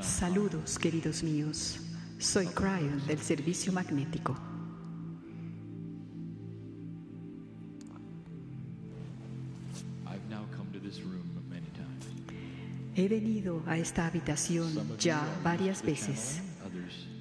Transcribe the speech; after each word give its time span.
Saludos, 0.00 0.78
queridos 0.78 1.22
míos. 1.22 1.80
Soy 2.18 2.46
Cryon 2.46 3.04
del 3.06 3.18
Servicio 3.18 3.72
Magnético. 3.72 4.36
He 12.94 13.08
venido 13.08 13.62
a 13.66 13.78
esta 13.78 14.06
habitación 14.06 14.70
ya 14.98 15.26
varias 15.42 15.82
veces. 15.82 16.40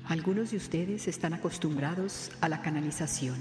Algunos 0.06 0.52
de 0.52 0.58
ustedes 0.58 1.08
están 1.08 1.34
acostumbrados 1.34 2.32
a 2.42 2.50
la 2.50 2.62
canalización, 2.62 3.38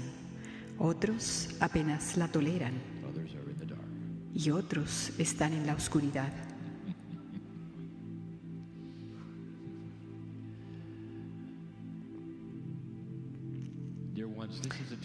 otros 0.79 1.49
apenas 1.59 2.17
la 2.17 2.29
toleran 2.29 2.73
y 4.33 4.49
otros 4.49 5.11
están 5.19 5.53
en 5.53 5.67
la 5.67 5.75
oscuridad. 5.75 6.50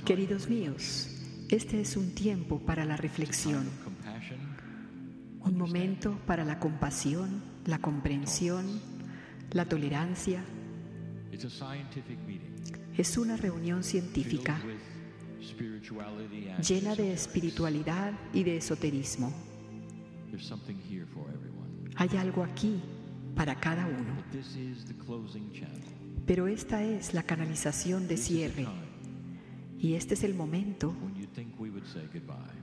Queridos 0.07 0.49
míos, 0.49 1.09
este 1.49 1.81
es 1.81 1.97
un 1.97 2.15
tiempo 2.15 2.61
para 2.61 2.85
la 2.85 2.97
reflexión, 2.97 3.69
un 5.41 5.59
momento 5.59 6.17
para 6.29 6.45
la 6.45 6.61
compasión, 6.61 7.43
la 7.65 7.81
comprensión, 7.81 8.81
la 9.51 9.65
tolerancia. 9.65 10.45
Es 12.97 13.19
una 13.19 13.37
reunión 13.37 13.83
científica 13.83 14.61
llena 16.63 16.95
de 16.95 17.13
espiritualidad 17.13 18.13
y 18.33 18.45
de 18.45 18.59
esoterismo. 18.59 19.35
Hay 21.97 22.17
algo 22.17 22.45
aquí 22.45 22.81
para 23.35 23.57
cada 23.57 23.87
uno. 23.87 24.23
Pero 26.27 26.47
esta 26.47 26.85
es 26.85 27.13
la 27.13 27.25
canalización 27.25 28.07
de 28.07 28.17
cierre. 28.17 28.86
Y 29.87 29.95
este 29.95 30.15
es 30.15 30.25
el 30.25 30.35
momento 30.35 30.93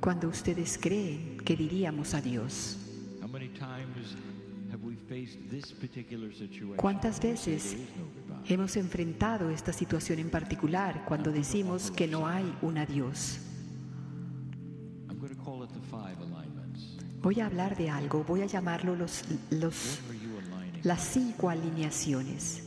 cuando 0.02 0.28
ustedes 0.28 0.78
creen 0.78 1.38
que 1.38 1.56
diríamos 1.56 2.14
adiós. 2.14 2.78
¿Cuántas 6.76 7.22
veces 7.22 7.78
hemos 8.50 8.76
enfrentado 8.76 9.50
esta 9.52 9.72
situación 9.72 10.20
en 10.20 10.30
particular 10.30 11.06
cuando 11.06 11.32
decimos 11.32 11.92
que 11.92 12.10
no 12.10 12.28
hay 12.28 12.44
un 12.62 12.78
adiós? 12.78 13.40
Voy 17.22 17.40
a 17.40 17.46
hablar 17.46 17.78
de 17.78 17.90
algo, 17.90 18.26
voy 18.26 18.42
a 18.42 18.48
llamarlo 18.48 18.98
los, 18.98 19.24
los, 19.50 20.02
las 20.84 21.02
cinco 21.02 21.50
alineaciones. 21.50 22.64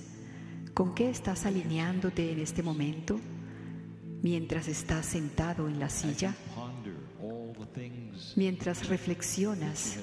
¿Con 0.72 0.94
qué 0.94 1.10
estás 1.10 1.44
alineándote 1.44 2.32
en 2.32 2.40
este 2.40 2.62
momento? 2.62 3.20
Mientras 4.22 4.68
estás 4.68 5.06
sentado 5.06 5.68
en 5.68 5.78
la 5.78 5.88
silla, 5.88 6.34
mientras 8.36 8.88
reflexionas 8.88 9.98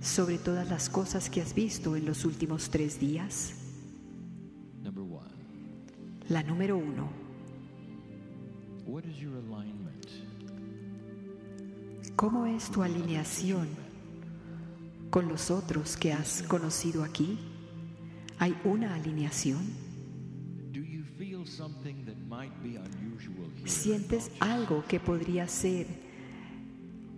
sobre 0.00 0.38
todas 0.38 0.68
las 0.68 0.88
cosas 0.88 1.28
que 1.28 1.40
has 1.40 1.54
visto 1.54 1.96
en 1.96 2.06
los 2.06 2.24
últimos 2.24 2.70
tres 2.70 2.98
días? 2.98 3.54
La 6.28 6.42
número 6.42 6.76
uno. 6.76 7.10
¿Cómo 12.16 12.46
es 12.46 12.70
tu 12.70 12.82
alineación 12.82 13.68
con 15.10 15.28
los 15.28 15.50
otros 15.50 15.96
que 15.96 16.12
has 16.12 16.42
conocido 16.42 17.04
aquí? 17.04 17.38
¿Hay 18.38 18.56
una 18.64 18.94
alineación? 18.94 19.87
¿Sientes 23.64 24.30
algo 24.40 24.84
que 24.86 25.00
podría 25.00 25.46
ser 25.48 25.86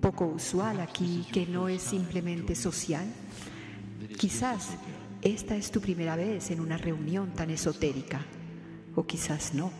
poco 0.00 0.26
usual 0.26 0.80
aquí, 0.80 1.26
que 1.32 1.46
no 1.46 1.68
es 1.68 1.82
simplemente 1.82 2.54
social? 2.54 3.06
Quizás 4.18 4.70
esta 5.22 5.56
es 5.56 5.70
tu 5.70 5.80
primera 5.80 6.16
vez 6.16 6.50
en 6.50 6.60
una 6.60 6.76
reunión 6.76 7.32
tan 7.34 7.50
esotérica, 7.50 8.24
o 8.94 9.06
quizás 9.06 9.54
no. 9.54 9.70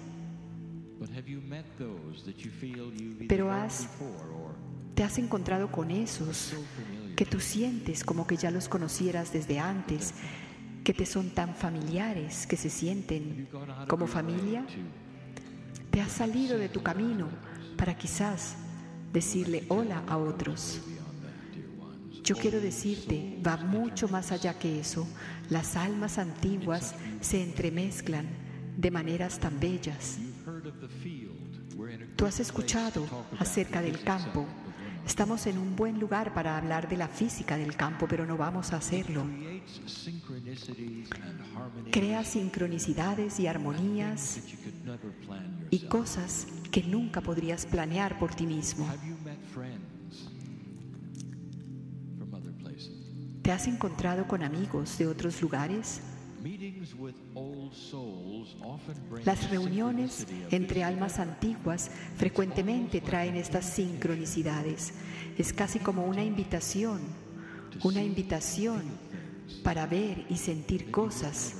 Pero 3.28 3.50
has, 3.50 3.88
te 4.94 5.02
has 5.02 5.18
encontrado 5.18 5.72
con 5.72 5.90
esos 5.90 6.52
que 7.16 7.24
tú 7.24 7.40
sientes 7.40 8.04
como 8.04 8.26
que 8.26 8.36
ya 8.36 8.50
los 8.50 8.68
conocieras 8.68 9.32
desde 9.32 9.58
antes 9.58 10.14
que 10.84 10.94
te 10.94 11.06
son 11.06 11.30
tan 11.30 11.54
familiares, 11.54 12.46
que 12.46 12.56
se 12.56 12.70
sienten 12.70 13.48
como 13.88 14.06
familia? 14.06 14.64
¿Te 15.90 16.00
has 16.00 16.12
salido 16.12 16.58
de 16.58 16.68
tu 16.68 16.82
camino 16.82 17.28
para 17.76 17.96
quizás 17.96 18.56
decirle 19.12 19.64
hola 19.68 20.02
a 20.06 20.16
otros? 20.16 20.80
Yo 22.22 22.36
quiero 22.36 22.60
decirte, 22.60 23.38
va 23.44 23.56
mucho 23.56 24.08
más 24.08 24.30
allá 24.30 24.58
que 24.58 24.78
eso. 24.78 25.06
Las 25.48 25.76
almas 25.76 26.18
antiguas 26.18 26.94
se 27.20 27.42
entremezclan 27.42 28.26
de 28.76 28.90
maneras 28.90 29.40
tan 29.40 29.58
bellas. 29.58 30.18
Tú 32.16 32.26
has 32.26 32.38
escuchado 32.38 33.06
acerca 33.38 33.80
del 33.82 34.02
campo 34.04 34.46
Estamos 35.06 35.46
en 35.46 35.58
un 35.58 35.76
buen 35.76 35.98
lugar 35.98 36.32
para 36.34 36.56
hablar 36.56 36.88
de 36.88 36.96
la 36.96 37.08
física 37.08 37.56
del 37.56 37.76
campo, 37.76 38.06
pero 38.08 38.26
no 38.26 38.36
vamos 38.36 38.72
a 38.72 38.76
hacerlo. 38.76 39.24
Crea 41.90 42.24
sincronicidades 42.24 43.40
y 43.40 43.46
armonías 43.46 44.40
y 45.70 45.78
cosas 45.86 46.46
que 46.70 46.82
nunca 46.82 47.20
podrías 47.20 47.66
planear 47.66 48.18
por 48.18 48.34
ti 48.34 48.46
mismo. 48.46 48.88
¿Te 53.42 53.52
has 53.52 53.66
encontrado 53.66 54.28
con 54.28 54.42
amigos 54.42 54.96
de 54.98 55.06
otros 55.06 55.40
lugares? 55.42 56.00
Las 59.24 59.50
reuniones 59.50 60.26
entre 60.50 60.84
almas 60.84 61.18
antiguas 61.18 61.90
frecuentemente 62.16 63.00
traen 63.00 63.36
estas 63.36 63.66
sincronicidades. 63.66 64.94
Es 65.36 65.52
casi 65.52 65.78
como 65.78 66.04
una 66.04 66.24
invitación, 66.24 67.00
una 67.82 68.02
invitación 68.02 68.82
para 69.62 69.86
ver 69.86 70.24
y 70.30 70.36
sentir 70.36 70.90
cosas 70.90 71.56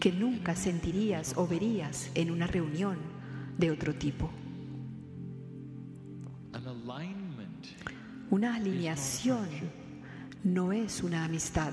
que 0.00 0.10
nunca 0.10 0.56
sentirías 0.56 1.34
o 1.36 1.46
verías 1.46 2.10
en 2.14 2.30
una 2.30 2.46
reunión 2.46 2.98
de 3.58 3.70
otro 3.70 3.94
tipo. 3.94 4.30
Una 8.30 8.56
alineación 8.56 9.48
no 10.42 10.72
es 10.72 11.02
una 11.02 11.24
amistad. 11.24 11.72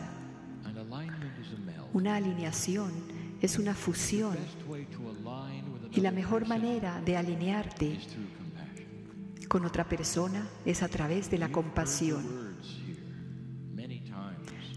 Una 1.93 2.15
alineación 2.15 2.91
es 3.41 3.59
una 3.59 3.73
fusión 3.73 4.37
y 5.91 5.99
la 5.99 6.11
mejor 6.11 6.47
manera 6.47 7.01
de 7.01 7.17
alinearte 7.17 7.97
con 9.47 9.65
otra 9.65 9.83
persona 9.83 10.47
es 10.65 10.83
a 10.83 10.87
través 10.87 11.29
de 11.29 11.37
la 11.37 11.51
compasión. 11.51 12.51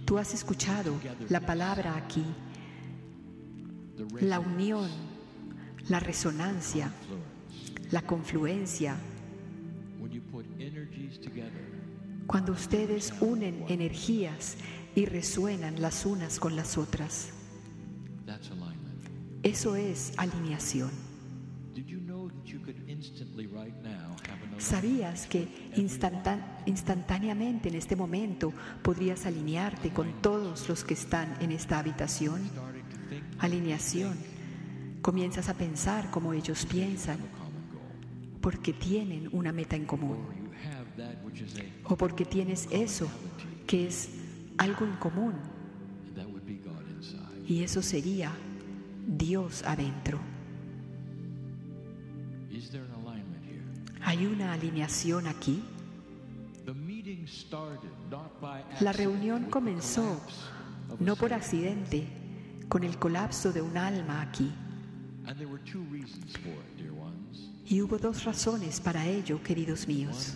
Tú 0.05 0.19
has 0.19 0.35
escuchado 0.35 0.95
la 1.29 1.41
palabra 1.41 1.97
aquí, 1.97 2.25
la 4.21 4.41
unión, 4.41 4.91
la 5.89 6.01
resonancia, 6.01 6.91
la 7.91 8.03
confluencia. 8.03 8.97
Cuando 12.27 12.53
ustedes 12.53 13.15
unen 13.21 13.65
energías 13.69 14.57
y 14.95 15.07
resuenan 15.07 15.81
las 15.81 16.07
unas 16.07 16.39
con 16.39 16.57
las 16.57 16.79
otras. 16.79 17.31
Eso 19.43 19.77
es 19.77 20.13
alineación. 20.17 20.91
¿Sabías 24.59 25.27
que 25.27 25.49
instantáneamente 26.67 27.69
en 27.69 27.75
este 27.75 27.97
momento 27.97 28.53
podrías 28.83 29.27
alinearte 29.27 29.91
con 29.91 30.23
todos 30.23 30.69
los 30.69 30.85
que 30.85 30.95
están 30.95 31.37
en 31.41 31.53
esta 31.53 31.79
habitación? 31.79 32.41
Alineación. 33.39 34.17
Comienzas 35.03 35.49
a 35.49 35.55
pensar 35.55 36.11
como 36.11 36.33
ellos 36.33 36.65
piensan 36.65 37.19
porque 38.41 38.73
tienen 38.73 39.29
una 39.33 39.53
meta 39.53 39.77
en 39.77 39.85
común 39.85 40.19
o 41.85 41.97
porque 41.97 42.25
tienes 42.25 42.69
eso 42.71 43.09
que 43.67 43.89
es 43.89 44.09
algo 44.59 44.85
en 44.85 44.97
común. 44.97 45.35
Y 47.47 47.63
eso 47.63 47.83
sería 47.83 48.33
Dios 49.07 49.63
adentro. 49.65 50.19
¿Hay 54.03 54.27
una 54.27 54.53
alineación 54.53 55.27
aquí? 55.27 55.63
La 58.81 58.93
reunión 58.93 59.45
comenzó 59.51 60.21
no 61.01 61.17
por 61.17 61.33
accidente, 61.33 62.07
con 62.69 62.85
el 62.85 62.99
colapso 62.99 63.53
de 63.53 63.63
un 63.63 63.77
alma 63.77 64.23
aquí. 64.23 64.51
Y 67.67 67.81
hubo 67.81 67.99
dos 67.99 68.25
razones 68.25 68.81
para 68.81 69.07
ello, 69.07 69.43
queridos 69.43 69.89
míos. 69.89 70.35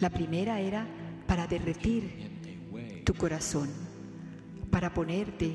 La 0.00 0.10
primera 0.10 0.60
era 0.60 0.86
para 1.26 1.46
derretir 1.46 3.02
tu 3.04 3.14
corazón, 3.14 3.70
para 4.70 4.92
ponerte 4.92 5.54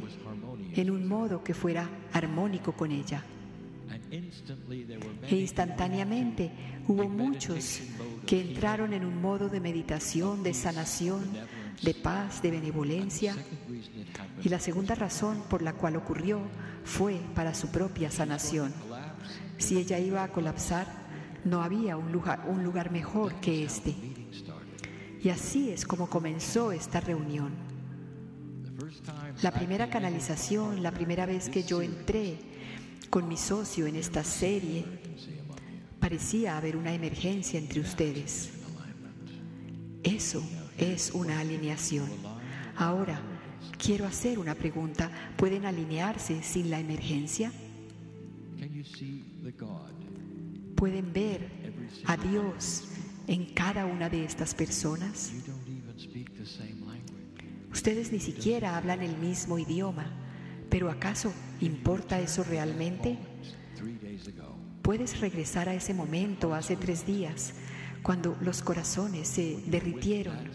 en 0.75 0.91
un 0.91 1.07
modo 1.07 1.43
que 1.43 1.53
fuera 1.53 1.89
armónico 2.13 2.73
con 2.73 2.91
ella. 2.91 3.23
E 4.11 5.35
instantáneamente 5.35 6.51
hubo 6.87 7.07
muchos 7.07 7.81
que 8.25 8.41
entraron 8.41 8.93
en 8.93 9.05
un 9.05 9.21
modo 9.21 9.49
de 9.49 9.59
meditación, 9.59 10.41
de 10.43 10.53
sanación, 10.53 11.21
de 11.81 11.93
paz, 11.93 12.41
de 12.41 12.51
benevolencia. 12.51 13.35
Y 14.43 14.49
la 14.49 14.59
segunda 14.59 14.95
razón 14.95 15.43
por 15.49 15.61
la 15.61 15.73
cual 15.73 15.95
ocurrió 15.95 16.41
fue 16.83 17.19
para 17.35 17.53
su 17.53 17.69
propia 17.69 18.09
sanación. 18.09 18.73
Si 19.57 19.77
ella 19.77 19.99
iba 19.99 20.23
a 20.23 20.31
colapsar, 20.31 20.87
no 21.43 21.61
había 21.61 21.97
un 21.97 22.11
lugar, 22.11 22.91
mejor 22.91 23.35
que 23.35 23.63
este. 23.63 23.95
Y 25.21 25.29
así 25.29 25.69
es 25.69 25.85
como 25.85 26.09
comenzó 26.09 26.71
esta 26.71 27.01
reunión. 27.01 27.51
La 29.41 29.51
primera 29.51 29.89
canalización, 29.89 30.81
la 30.81 30.91
primera 30.91 31.25
vez 31.25 31.49
que 31.49 31.63
yo 31.63 31.81
entré 31.81 32.37
con 33.09 33.27
mi 33.27 33.37
socio 33.37 33.85
en 33.87 33.95
esta 33.95 34.23
serie, 34.23 34.85
parecía 35.99 36.57
haber 36.57 36.77
una 36.77 36.93
emergencia 36.93 37.59
entre 37.59 37.81
ustedes. 37.81 38.51
Eso 40.03 40.41
es 40.77 41.11
una 41.13 41.39
alineación. 41.39 42.09
Ahora, 42.77 43.19
quiero 43.77 44.05
hacer 44.05 44.39
una 44.39 44.55
pregunta. 44.55 45.11
¿Pueden 45.35 45.65
alinearse 45.65 46.41
sin 46.43 46.69
la 46.69 46.79
emergencia? 46.79 47.51
¿Pueden 50.75 51.11
ver 51.11 51.49
a 52.05 52.15
Dios 52.15 52.85
en 53.29 53.45
cada 53.45 53.85
una 53.85 54.09
de 54.09 54.25
estas 54.25 54.55
personas? 54.55 55.31
Ustedes 57.71 58.11
ni 58.11 58.19
siquiera 58.19 58.75
hablan 58.75 59.03
el 59.03 59.15
mismo 59.17 59.59
idioma, 59.59 60.07
pero 60.69 60.89
¿acaso 60.89 61.31
importa 61.61 62.19
eso 62.19 62.43
realmente? 62.43 63.19
Puedes 64.81 65.19
regresar 65.19 65.69
a 65.69 65.75
ese 65.75 65.93
momento 65.93 66.55
hace 66.55 66.75
tres 66.75 67.05
días, 67.05 67.53
cuando 68.01 68.35
los 68.41 68.63
corazones 68.63 69.27
se 69.27 69.61
derritieron, 69.67 70.49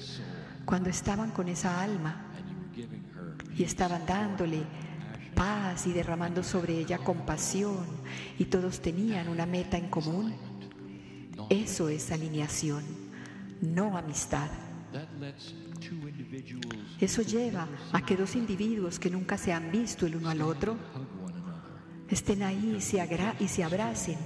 cuando 0.64 0.90
estaban 0.90 1.30
con 1.30 1.46
esa 1.46 1.80
alma 1.80 2.26
y 3.56 3.62
estaban 3.62 4.04
dándole 4.04 4.64
paz 5.36 5.86
y 5.86 5.92
derramando 5.92 6.42
sobre 6.42 6.78
ella 6.78 6.98
compasión 6.98 7.86
y 8.36 8.46
todos 8.46 8.80
tenían 8.80 9.28
una 9.28 9.46
meta 9.46 9.76
en 9.76 9.88
común. 9.88 10.34
Eso 11.62 11.88
es 11.88 12.10
alineación, 12.10 12.82
no 13.60 13.96
amistad. 13.96 14.50
Eso 17.00 17.22
lleva 17.22 17.68
a 17.92 18.04
que 18.04 18.16
dos 18.16 18.34
individuos 18.34 18.98
que 18.98 19.08
nunca 19.08 19.38
se 19.38 19.52
han 19.52 19.70
visto 19.70 20.04
el 20.04 20.16
uno 20.16 20.30
al 20.30 20.42
otro 20.42 20.76
estén 22.10 22.42
ahí 22.42 22.74
y 22.78 22.80
se, 22.80 23.36
y 23.38 23.46
se 23.46 23.62
abracen 23.62 24.18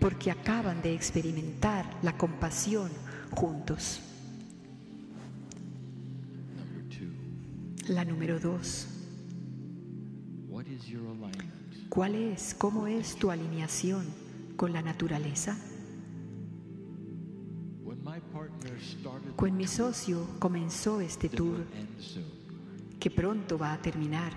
porque 0.00 0.32
acaban 0.32 0.82
de 0.82 0.92
experimentar 0.92 1.86
la 2.02 2.18
compasión 2.18 2.90
juntos. 3.30 4.00
La 7.86 8.04
número 8.04 8.40
dos. 8.40 8.88
¿Cuál 11.88 12.14
es, 12.16 12.54
cómo 12.54 12.88
es 12.88 13.14
tu 13.14 13.30
alineación 13.30 14.04
con 14.56 14.72
la 14.72 14.82
naturaleza? 14.82 15.56
Cuando 19.36 19.58
mi 19.58 19.66
socio 19.66 20.26
comenzó 20.38 21.00
este 21.00 21.28
tour, 21.28 21.64
que 22.98 23.10
pronto 23.10 23.58
va 23.58 23.72
a 23.72 23.80
terminar, 23.80 24.32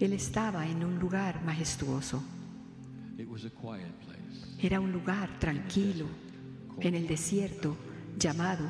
él 0.00 0.12
estaba 0.12 0.66
en 0.66 0.84
un 0.84 0.98
lugar 0.98 1.42
majestuoso. 1.44 2.22
Era 4.60 4.80
un 4.80 4.92
lugar 4.92 5.38
tranquilo 5.38 6.06
en 6.80 6.94
el 6.94 7.06
desierto 7.06 7.76
llamado 8.18 8.68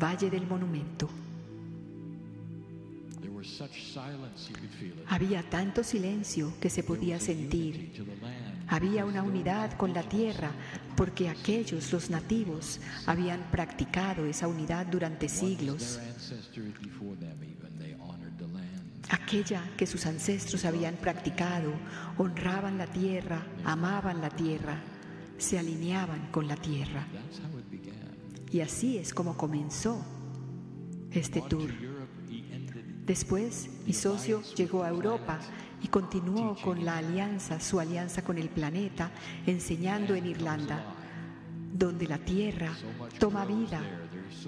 Valle 0.00 0.30
del 0.30 0.46
Monumento. 0.46 1.08
Había 5.08 5.42
tanto 5.48 5.84
silencio 5.84 6.54
que 6.60 6.70
se 6.70 6.82
podía 6.82 7.20
sentir. 7.20 8.04
Había 8.68 9.04
una 9.04 9.22
unidad 9.22 9.76
con 9.76 9.92
la 9.92 10.02
tierra 10.02 10.50
porque 10.96 11.28
aquellos, 11.28 11.92
los 11.92 12.10
nativos, 12.10 12.80
habían 13.06 13.40
practicado 13.50 14.24
esa 14.26 14.48
unidad 14.48 14.86
durante 14.86 15.28
siglos. 15.28 16.00
Aquella 19.10 19.62
que 19.76 19.86
sus 19.86 20.06
ancestros 20.06 20.64
habían 20.64 20.96
practicado, 20.96 21.72
honraban 22.16 22.78
la 22.78 22.86
tierra, 22.86 23.46
amaban 23.64 24.20
la 24.20 24.30
tierra, 24.30 24.80
se 25.36 25.58
alineaban 25.58 26.30
con 26.30 26.48
la 26.48 26.56
tierra. 26.56 27.06
Y 28.50 28.60
así 28.60 28.98
es 28.98 29.12
como 29.12 29.36
comenzó 29.36 30.04
este 31.10 31.42
tour. 31.42 31.93
Después, 33.06 33.68
mi 33.86 33.92
socio 33.92 34.42
llegó 34.56 34.82
a 34.82 34.88
Europa 34.88 35.38
y 35.82 35.88
continuó 35.88 36.56
con 36.56 36.84
la 36.84 36.96
alianza, 36.96 37.60
su 37.60 37.78
alianza 37.78 38.24
con 38.24 38.38
el 38.38 38.48
planeta, 38.48 39.10
enseñando 39.46 40.14
en 40.14 40.24
Irlanda, 40.24 40.82
donde 41.74 42.06
la 42.06 42.16
tierra 42.16 42.72
toma 43.18 43.44
vida, 43.44 43.82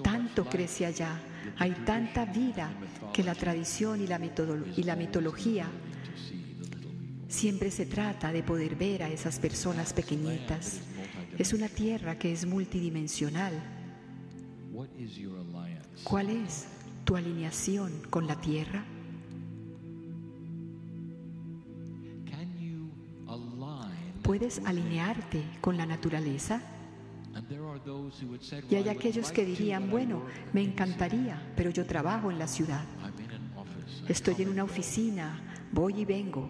tanto 0.01 0.45
crece 0.45 0.87
allá, 0.87 1.19
hay 1.59 1.71
tanta 1.85 2.25
vida 2.25 2.71
que 3.13 3.23
la 3.23 3.35
tradición 3.35 4.01
y 4.01 4.07
la, 4.07 4.17
mitología 4.17 5.67
siempre 7.27 7.69
se 7.69 7.85
trata 7.85 8.31
de 8.31 8.41
poder 8.41 8.75
ver 8.75 9.03
a 9.03 9.09
esas 9.09 9.37
personas 9.37 9.93
pequeñitas. 9.93 10.79
Es 11.37 11.53
una 11.53 11.69
tierra 11.69 12.17
que 12.17 12.33
es 12.33 12.47
multidimensional. 12.47 13.53
¿Cuál 16.03 16.29
es 16.31 16.67
tu 17.07 17.15
alineación 17.15 18.01
con 18.09 18.27
la 18.27 18.35
tierra? 18.35 18.83
¿Puedes 24.21 24.59
alinearte 24.65 25.41
con 25.61 25.77
la 25.77 25.85
naturaleza? 25.85 26.61
Y 28.69 28.75
hay 28.75 28.89
aquellos 28.89 29.31
que 29.31 29.45
dirían, 29.45 29.89
bueno, 29.89 30.23
me 30.51 30.61
encantaría, 30.61 31.41
pero 31.55 31.69
yo 31.69 31.85
trabajo 31.85 32.29
en 32.29 32.39
la 32.39 32.47
ciudad. 32.47 32.83
Estoy 34.09 34.35
en 34.39 34.49
una 34.49 34.65
oficina, 34.65 35.39
voy 35.71 36.01
y 36.01 36.05
vengo. 36.05 36.49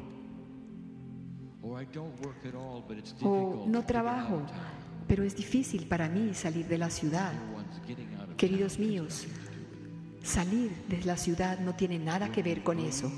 O 3.22 3.66
no 3.68 3.86
trabajo, 3.86 4.42
pero 5.08 5.24
es 5.24 5.36
difícil 5.36 5.86
para 5.86 6.10
mí 6.10 6.34
salir 6.34 6.68
de 6.68 6.80
la 6.80 6.90
ciudad. 6.90 7.32
Queridos 8.38 8.80
míos, 8.80 9.28
salir 10.28 10.72
de 10.88 11.04
la 11.04 11.18
ciudad 11.18 11.60
no 11.60 11.76
tiene 11.76 11.98
nada 11.98 12.32
que 12.32 12.44
ver 12.44 12.62
con 12.64 12.80
eso. 12.80 13.12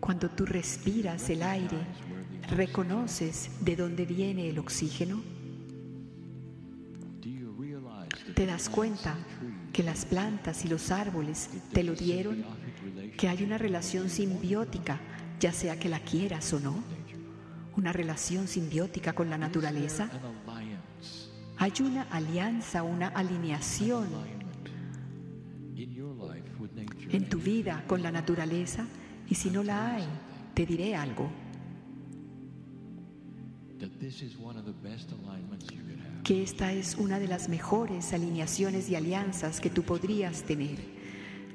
Cuando 0.00 0.28
tú 0.30 0.44
respiras 0.46 1.30
el 1.30 1.42
aire, 1.42 1.78
¿Reconoces 2.50 3.50
de 3.60 3.76
dónde 3.76 4.06
viene 4.06 4.48
el 4.48 4.58
oxígeno? 4.58 5.22
¿Te 8.34 8.46
das 8.46 8.70
cuenta 8.70 9.16
que 9.72 9.82
las 9.82 10.06
plantas 10.06 10.64
y 10.64 10.68
los 10.68 10.90
árboles 10.90 11.50
te 11.72 11.82
lo 11.82 11.94
dieron? 11.94 12.44
¿Que 13.18 13.28
hay 13.28 13.42
una 13.42 13.58
relación 13.58 14.08
simbiótica, 14.08 14.98
ya 15.38 15.52
sea 15.52 15.78
que 15.78 15.90
la 15.90 16.00
quieras 16.00 16.50
o 16.54 16.60
no? 16.60 16.82
¿Una 17.76 17.92
relación 17.92 18.48
simbiótica 18.48 19.12
con 19.12 19.28
la 19.28 19.36
naturaleza? 19.36 20.08
Hay 21.58 21.72
una 21.80 22.04
alianza, 22.04 22.82
una 22.82 23.08
alineación 23.08 24.08
en 27.10 27.28
tu 27.28 27.38
vida 27.38 27.84
con 27.86 28.02
la 28.02 28.10
naturaleza 28.10 28.86
y 29.28 29.34
si 29.34 29.50
no 29.50 29.62
la 29.62 29.94
hay, 29.94 30.04
te 30.54 30.66
diré 30.66 30.96
algo 30.96 31.30
que 36.24 36.42
esta 36.42 36.72
es 36.72 36.96
una 36.96 37.18
de 37.18 37.28
las 37.28 37.48
mejores 37.48 38.12
alineaciones 38.12 38.90
y 38.90 38.96
alianzas 38.96 39.60
que 39.60 39.70
tú 39.70 39.82
podrías 39.82 40.42
tener, 40.42 40.78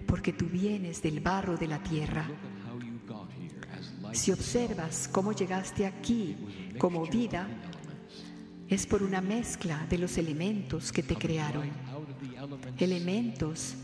porque 0.07 0.33
tú 0.33 0.45
vienes 0.45 1.01
del 1.01 1.19
barro 1.19 1.57
de 1.57 1.67
la 1.67 1.83
tierra. 1.83 2.27
Si 4.13 4.31
observas 4.31 5.09
cómo 5.11 5.33
llegaste 5.33 5.85
aquí 5.85 6.35
como 6.77 7.05
vida, 7.05 7.47
es 8.67 8.87
por 8.87 9.03
una 9.03 9.21
mezcla 9.21 9.85
de 9.89 9.97
los 9.97 10.17
elementos 10.17 10.91
que 10.91 11.03
te 11.03 11.15
crearon. 11.15 11.69
Elementos 12.79 13.75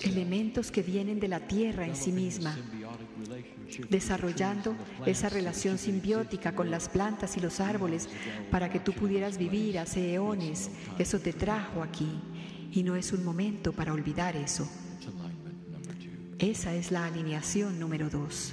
elementos 0.00 0.70
que 0.70 0.82
vienen 0.82 1.20
de 1.20 1.28
la 1.28 1.40
tierra 1.40 1.86
en 1.86 1.96
sí 1.96 2.12
misma, 2.12 2.56
desarrollando 3.90 4.76
esa 5.06 5.28
relación 5.28 5.78
simbiótica 5.78 6.54
con 6.54 6.70
las 6.70 6.88
plantas 6.88 7.36
y 7.36 7.40
los 7.40 7.60
árboles 7.60 8.08
para 8.50 8.70
que 8.70 8.80
tú 8.80 8.92
pudieras 8.92 9.38
vivir 9.38 9.78
hace 9.78 10.14
eones. 10.14 10.70
Eso 10.98 11.18
te 11.18 11.32
trajo 11.32 11.82
aquí 11.82 12.08
y 12.72 12.82
no 12.82 12.96
es 12.96 13.12
un 13.12 13.24
momento 13.24 13.72
para 13.72 13.92
olvidar 13.92 14.36
eso. 14.36 14.68
Esa 16.38 16.74
es 16.74 16.90
la 16.90 17.06
alineación 17.06 17.78
número 17.78 18.10
dos. 18.10 18.52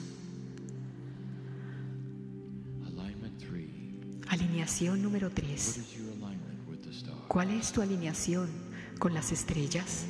Alineación 4.28 5.02
número 5.02 5.30
tres. 5.30 5.82
¿Cuál 7.28 7.52
es 7.52 7.72
tu 7.72 7.82
alineación 7.82 8.50
con 9.00 9.14
las 9.14 9.32
estrellas? 9.32 10.06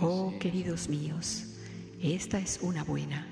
Oh, 0.00 0.34
queridos 0.38 0.88
míos, 0.88 1.46
esta 2.02 2.38
es 2.38 2.58
una 2.60 2.84
buena. 2.84 3.26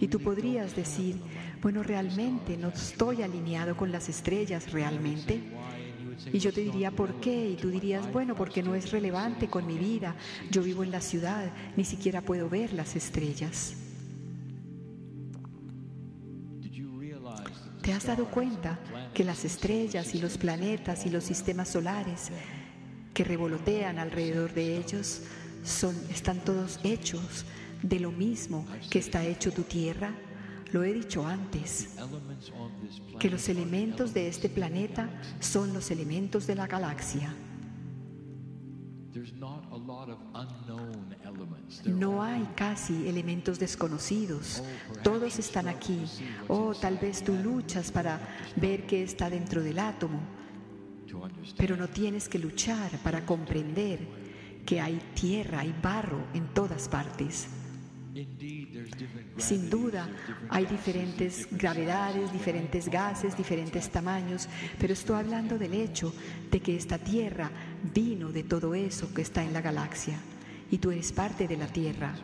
Y 0.00 0.08
tú 0.08 0.20
podrías 0.20 0.76
decir, 0.76 1.16
bueno, 1.62 1.82
realmente 1.82 2.56
no 2.56 2.68
estoy 2.68 3.22
alineado 3.22 3.76
con 3.76 3.90
las 3.90 4.08
estrellas, 4.08 4.70
realmente. 4.70 5.40
Y 6.32 6.38
yo 6.38 6.52
te 6.52 6.60
diría, 6.60 6.90
¿por 6.90 7.20
qué? 7.20 7.50
Y 7.50 7.56
tú 7.56 7.70
dirías, 7.70 8.12
bueno, 8.12 8.34
porque 8.34 8.62
no 8.62 8.74
es 8.74 8.90
relevante 8.90 9.48
con 9.48 9.66
mi 9.66 9.78
vida. 9.78 10.14
Yo 10.50 10.62
vivo 10.62 10.82
en 10.82 10.90
la 10.90 11.00
ciudad, 11.00 11.52
ni 11.76 11.84
siquiera 11.84 12.20
puedo 12.20 12.48
ver 12.48 12.72
las 12.72 12.96
estrellas. 12.96 13.76
¿Te 17.82 17.92
has 17.92 18.06
dado 18.06 18.26
cuenta 18.26 18.78
que 19.14 19.24
las 19.24 19.46
estrellas 19.46 20.14
y 20.14 20.20
los 20.20 20.36
planetas 20.36 21.06
y 21.06 21.10
los 21.10 21.24
sistemas 21.24 21.68
solares 21.70 22.30
que 23.18 23.24
revolotean 23.24 23.98
alrededor 23.98 24.54
de 24.54 24.78
ellos 24.78 25.22
son, 25.64 25.92
están 26.08 26.38
todos 26.38 26.78
hechos 26.84 27.44
de 27.82 27.98
lo 27.98 28.12
mismo 28.12 28.64
que 28.90 29.00
está 29.00 29.24
hecho 29.24 29.50
tu 29.50 29.62
tierra? 29.62 30.14
Lo 30.70 30.84
he 30.84 30.92
dicho 30.92 31.26
antes, 31.26 31.96
que 33.18 33.28
los 33.28 33.48
elementos 33.48 34.14
de 34.14 34.28
este 34.28 34.48
planeta 34.48 35.10
son 35.40 35.72
los 35.72 35.90
elementos 35.90 36.46
de 36.46 36.54
la 36.54 36.68
galaxia. 36.68 37.34
No 41.86 42.22
hay 42.22 42.44
casi 42.54 43.08
elementos 43.08 43.58
desconocidos, 43.58 44.62
todos 45.02 45.40
están 45.40 45.66
aquí. 45.66 46.04
O 46.46 46.68
oh, 46.68 46.74
tal 46.76 46.98
vez 46.98 47.24
tú 47.24 47.34
luchas 47.34 47.90
para 47.90 48.20
ver 48.54 48.86
qué 48.86 49.02
está 49.02 49.28
dentro 49.28 49.60
del 49.60 49.80
átomo, 49.80 50.20
pero 51.56 51.76
no 51.76 51.88
tienes 51.88 52.28
que 52.28 52.38
luchar 52.38 52.90
para 53.02 53.24
comprender 53.24 54.00
que 54.64 54.80
hay 54.80 55.00
tierra, 55.14 55.60
hay 55.60 55.74
barro 55.82 56.26
en 56.34 56.48
todas 56.54 56.88
partes. 56.88 57.48
Sin 59.36 59.70
duda, 59.70 60.08
hay 60.50 60.66
diferentes 60.66 61.48
gravedades, 61.50 62.32
diferentes 62.32 62.88
gases, 62.88 63.36
diferentes 63.36 63.90
tamaños, 63.90 64.48
pero 64.78 64.92
estoy 64.92 65.16
hablando 65.16 65.56
del 65.58 65.74
hecho 65.74 66.12
de 66.50 66.60
que 66.60 66.76
esta 66.76 66.98
Tierra 66.98 67.50
vino 67.94 68.30
de 68.30 68.42
todo 68.42 68.74
eso 68.74 69.12
que 69.14 69.22
está 69.22 69.44
en 69.44 69.52
la 69.52 69.60
galaxia 69.60 70.18
y 70.70 70.78
tú 70.78 70.90
eres 70.90 71.12
parte 71.12 71.46
de 71.46 71.56
la 71.56 71.68
Tierra. 71.68 72.14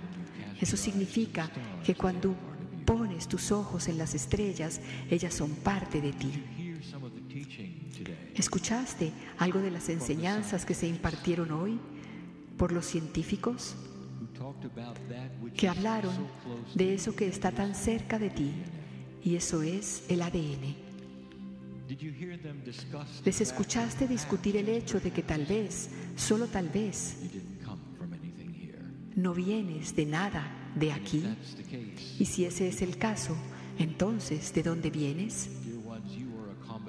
Eso 0.61 0.77
significa 0.77 1.51
que 1.85 1.95
cuando 1.95 2.35
pones 2.85 3.29
tus 3.29 3.53
ojos 3.53 3.89
en 3.89 3.99
las 3.99 4.15
estrellas, 4.15 4.81
ellas 5.11 5.35
son 5.35 5.51
parte 5.51 6.01
de 6.01 6.13
ti. 6.13 6.64
¿Escuchaste 8.35 9.13
algo 9.39 9.61
de 9.61 9.71
las 9.71 9.89
enseñanzas 9.89 10.67
que 10.67 10.75
se 10.75 10.89
impartieron 10.89 11.53
hoy 11.53 11.79
por 12.57 12.73
los 12.73 12.87
científicos? 12.87 13.77
que 15.57 15.69
hablaron 15.69 16.15
de 16.75 16.95
eso 16.95 17.15
que 17.15 17.29
está 17.29 17.53
tan 17.53 17.75
cerca 17.75 18.19
de 18.19 18.31
ti 18.31 18.53
y 19.23 19.37
eso 19.37 19.63
es 19.63 20.05
el 20.09 20.23
ADN. 20.23 20.75
¿Les 23.25 23.41
escuchaste 23.41 24.09
discutir 24.09 24.57
el 24.57 24.69
hecho 24.69 25.01
de 25.01 25.11
que 25.11 25.23
tal 25.23 25.47
vez, 25.47 25.91
solo 26.17 26.47
tal 26.47 26.69
vez, 26.69 27.17
no 29.15 29.35
vienes 29.35 29.95
de 29.95 30.07
nada 30.07 30.73
de 30.75 30.93
aquí? 30.93 31.25
Y 32.19 32.25
si 32.25 32.45
ese 32.45 32.69
es 32.69 32.83
el 32.83 32.99
caso, 32.99 33.37
entonces, 33.79 34.53
¿de 34.53 34.63
dónde 34.63 34.91
vienes? 34.91 35.51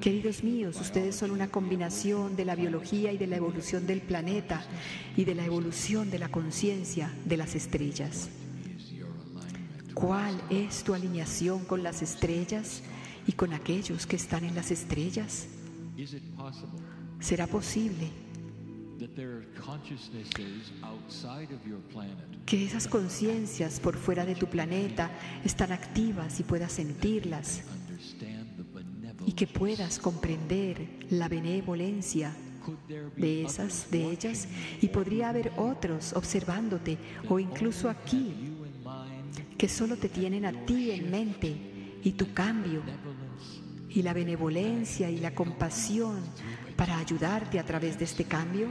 Queridos 0.05 0.43
míos, 0.43 0.79
ustedes 0.79 1.15
son 1.15 1.31
una 1.31 1.49
combinación 1.49 2.35
de 2.35 2.45
la 2.45 2.53
biología 2.53 3.11
y 3.11 3.17
de 3.17 3.25
la 3.25 3.37
evolución 3.37 3.87
del 3.87 4.01
planeta 4.01 4.63
y 5.17 5.25
de 5.25 5.33
la 5.33 5.43
evolución 5.43 6.11
de 6.11 6.19
la 6.19 6.29
conciencia 6.29 7.11
de 7.25 7.37
las 7.37 7.55
estrellas. 7.55 8.29
¿Cuál 9.95 10.39
es 10.51 10.83
tu 10.83 10.93
alineación 10.93 11.65
con 11.65 11.81
las 11.81 12.03
estrellas 12.03 12.83
y 13.25 13.31
con 13.31 13.51
aquellos 13.51 14.05
que 14.05 14.15
están 14.15 14.43
en 14.43 14.53
las 14.53 14.69
estrellas? 14.69 15.47
¿Será 17.19 17.47
posible 17.47 18.11
que 22.45 22.63
esas 22.63 22.87
conciencias 22.87 23.79
por 23.79 23.97
fuera 23.97 24.23
de 24.23 24.35
tu 24.35 24.45
planeta 24.45 25.09
están 25.43 25.71
activas 25.71 26.39
y 26.39 26.43
puedas 26.43 26.73
sentirlas? 26.73 27.63
Y 29.25 29.33
que 29.33 29.47
puedas 29.47 29.99
comprender 29.99 31.05
la 31.09 31.27
benevolencia 31.27 32.35
de 33.15 33.43
esas, 33.43 33.89
de 33.91 34.11
ellas, 34.11 34.47
y 34.81 34.87
podría 34.87 35.29
haber 35.29 35.51
otros 35.57 36.13
observándote 36.13 36.97
o 37.29 37.39
incluso 37.39 37.89
aquí 37.89 38.33
que 39.57 39.69
solo 39.69 39.97
te 39.97 40.09
tienen 40.09 40.45
a 40.45 40.65
ti 40.65 40.91
en 40.91 41.11
mente 41.11 41.55
y 42.03 42.11
tu 42.11 42.33
cambio 42.33 42.81
y 43.89 44.01
la 44.01 44.13
benevolencia 44.13 45.09
y 45.09 45.19
la 45.19 45.33
compasión 45.33 46.19
para 46.75 46.97
ayudarte 46.97 47.59
a 47.59 47.65
través 47.65 47.97
de 47.97 48.05
este 48.05 48.25
cambio? 48.25 48.67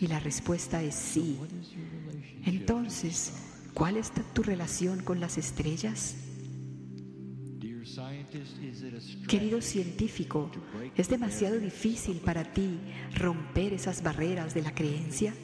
Y 0.00 0.06
la 0.06 0.20
respuesta 0.20 0.82
es 0.82 0.94
sí. 0.94 1.38
Entonces, 2.44 3.32
¿cuál 3.74 3.96
es 3.96 4.12
tu 4.32 4.42
relación 4.42 5.02
con 5.02 5.20
las 5.20 5.38
estrellas? 5.38 6.14
Querido 9.26 9.60
científico, 9.62 10.50
¿es 10.96 11.08
demasiado 11.08 11.58
difícil 11.58 12.18
para 12.18 12.44
ti 12.44 12.78
romper 13.14 13.72
esas 13.72 14.02
barreras 14.02 14.54
de 14.54 14.62
la 14.62 14.74
creencia? 14.74 15.34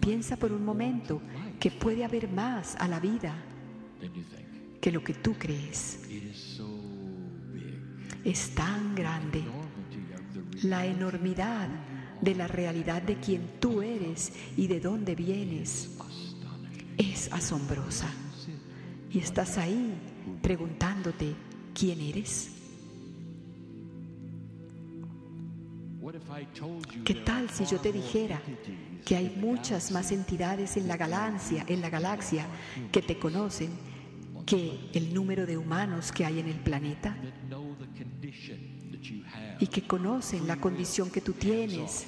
Piensa 0.00 0.36
por 0.36 0.52
un 0.52 0.64
momento 0.64 1.22
que 1.58 1.70
puede 1.70 2.04
haber 2.04 2.28
más 2.28 2.76
a 2.76 2.88
la 2.88 3.00
vida 3.00 3.34
que 4.80 4.92
lo 4.92 5.02
que 5.02 5.14
tú 5.14 5.34
crees. 5.38 6.00
Es 8.24 8.54
tan 8.54 8.94
grande 8.94 9.42
la 10.62 10.86
enormidad 10.86 11.68
de 12.20 12.34
la 12.34 12.46
realidad 12.46 13.02
de 13.02 13.16
quien 13.16 13.58
tú 13.60 13.82
eres 13.82 14.32
y 14.56 14.66
de 14.66 14.80
dónde 14.80 15.14
vienes. 15.14 15.90
Es 16.98 17.32
asombrosa. 17.32 18.10
Y 19.10 19.18
estás 19.18 19.58
ahí 19.58 19.94
preguntándote, 20.42 21.34
¿quién 21.74 22.00
eres? 22.00 22.50
¿Qué 27.04 27.14
tal 27.14 27.50
si 27.50 27.66
yo 27.66 27.78
te 27.78 27.92
dijera 27.92 28.40
que 29.04 29.16
hay 29.16 29.34
muchas 29.36 29.90
más 29.90 30.12
entidades 30.12 30.76
en 30.76 30.88
la 30.88 30.96
galaxia, 30.96 31.64
en 31.68 31.80
la 31.80 31.90
galaxia 31.90 32.46
que 32.92 33.02
te 33.02 33.18
conocen 33.18 33.70
que 34.46 34.90
el 34.92 35.12
número 35.12 35.46
de 35.46 35.56
humanos 35.56 36.12
que 36.12 36.24
hay 36.24 36.38
en 36.40 36.48
el 36.48 36.60
planeta? 36.60 37.16
Y 39.60 39.66
que 39.66 39.82
conocen 39.82 40.46
la 40.46 40.56
condición 40.56 41.10
que 41.10 41.20
tú 41.20 41.32
tienes, 41.32 42.06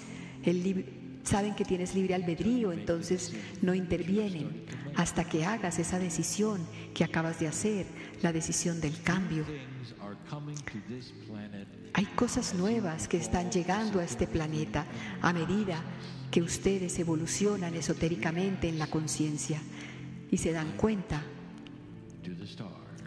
saben 1.27 1.55
que 1.55 1.65
tienes 1.65 1.95
libre 1.95 2.15
albedrío, 2.15 2.73
entonces 2.73 3.33
no 3.61 3.75
intervienen 3.75 4.65
hasta 4.95 5.25
que 5.25 5.45
hagas 5.45 5.79
esa 5.79 5.99
decisión 5.99 6.67
que 6.95 7.05
acabas 7.05 7.39
de 7.41 7.49
hacer, 7.49 7.87
la 8.23 8.33
decisión 8.33 8.81
del 8.81 9.01
cambio. 9.03 9.45
Hay 11.93 12.05
cosas 12.07 12.55
nuevas 12.55 13.09
que 13.09 13.17
están 13.17 13.51
llegando 13.51 14.01
a 14.01 14.05
este 14.05 14.27
planeta 14.27 14.87
a 15.21 15.33
medida 15.33 15.83
que 16.31 16.43
ustedes 16.43 16.99
evolucionan 16.99 17.75
esotéricamente 17.75 18.69
en 18.69 18.79
la 18.79 18.87
conciencia 18.87 19.61
y 20.31 20.37
se 20.39 20.53
dan 20.53 20.73
cuenta 20.77 21.23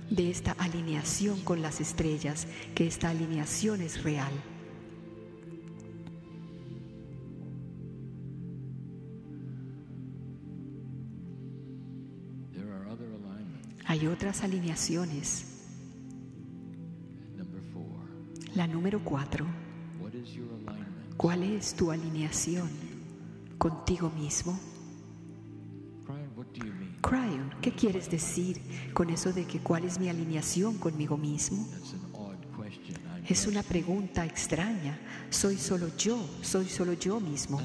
de 0.09 0.31
esta 0.31 0.53
alineación 0.53 1.39
con 1.41 1.61
las 1.61 1.81
estrellas, 1.81 2.47
que 2.73 2.87
esta 2.87 3.09
alineación 3.09 3.81
es 3.81 4.03
real. 4.03 4.31
Hay 13.89 14.05
otras 14.05 14.43
alineaciones. 14.43 15.47
La 18.53 18.67
número 18.67 19.03
cuatro. 19.03 19.47
¿Cuál 21.17 21.41
es 21.41 21.73
tu 21.73 21.89
alineación 21.89 22.69
contigo 23.57 24.11
mismo? 24.11 24.59
Cryon, 27.01 27.49
¿qué 27.63 27.71
quieres 27.71 28.11
decir 28.11 28.61
con 28.93 29.09
eso 29.09 29.33
de 29.33 29.45
que 29.45 29.57
cuál 29.57 29.85
es 29.85 29.99
mi 29.99 30.07
alineación 30.07 30.77
conmigo 30.77 31.17
mismo? 31.17 31.67
Es 33.27 33.47
una 33.47 33.63
pregunta 33.63 34.23
extraña. 34.23 34.99
Soy 35.31 35.57
solo 35.57 35.87
yo, 35.97 36.23
soy 36.43 36.69
solo 36.69 36.93
yo 36.93 37.19
mismo. 37.19 37.59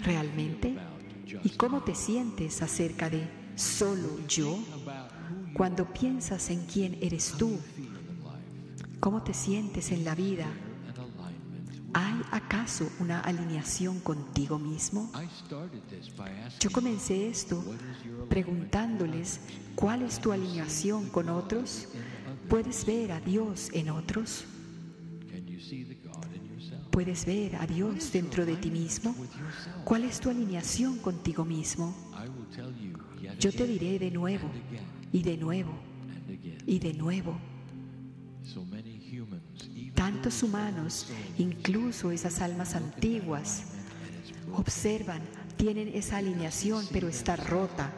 ¿Realmente? 0.00 0.76
¿Y 1.42 1.50
cómo 1.56 1.82
te 1.82 1.96
sientes 1.96 2.62
acerca 2.62 3.10
de 3.10 3.28
solo 3.56 4.24
yo? 4.28 4.60
Cuando 5.56 5.90
piensas 5.90 6.50
en 6.50 6.66
quién 6.66 6.98
eres 7.00 7.32
tú, 7.38 7.58
¿cómo 9.00 9.22
te 9.22 9.32
sientes 9.32 9.90
en 9.90 10.04
la 10.04 10.14
vida? 10.14 10.44
¿Hay 11.94 12.20
acaso 12.30 12.90
una 13.00 13.20
alineación 13.20 14.00
contigo 14.00 14.58
mismo? 14.58 15.10
Yo 16.60 16.70
comencé 16.70 17.28
esto 17.28 17.64
preguntándoles, 18.28 19.40
¿cuál 19.74 20.02
es 20.02 20.20
tu 20.20 20.30
alineación 20.30 21.08
con 21.08 21.30
otros? 21.30 21.88
¿Puedes 22.50 22.84
ver 22.84 23.12
a 23.12 23.20
Dios 23.20 23.70
en 23.72 23.88
otros? 23.88 24.44
¿Puedes 26.90 27.24
ver 27.24 27.56
a 27.56 27.66
Dios 27.66 28.12
dentro 28.12 28.44
de 28.44 28.56
ti 28.56 28.70
mismo? 28.70 29.16
¿Cuál 29.84 30.04
es 30.04 30.20
tu 30.20 30.28
alineación 30.28 30.98
contigo 30.98 31.46
mismo? 31.46 31.96
Yo 33.40 33.52
te 33.52 33.66
diré 33.66 33.98
de 33.98 34.10
nuevo 34.10 34.50
y 35.12 35.22
de 35.22 35.36
nuevo 35.36 35.72
y 36.66 36.78
de 36.78 36.92
nuevo. 36.94 37.38
Tantos 39.94 40.42
humanos, 40.42 41.08
incluso 41.38 42.10
esas 42.10 42.40
almas 42.42 42.74
antiguas, 42.74 43.64
observan, 44.52 45.22
tienen 45.56 45.88
esa 45.88 46.18
alineación, 46.18 46.84
pero 46.92 47.08
está 47.08 47.36
rota, 47.36 47.92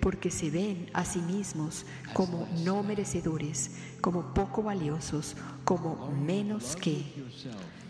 porque 0.00 0.30
se 0.30 0.50
ven 0.50 0.88
a 0.92 1.04
sí 1.04 1.18
mismos 1.20 1.84
como 2.12 2.46
no 2.64 2.82
merecedores, 2.82 3.72
como 4.00 4.34
poco 4.34 4.62
valiosos, 4.62 5.36
como 5.64 6.12
menos 6.12 6.76
que. 6.76 7.04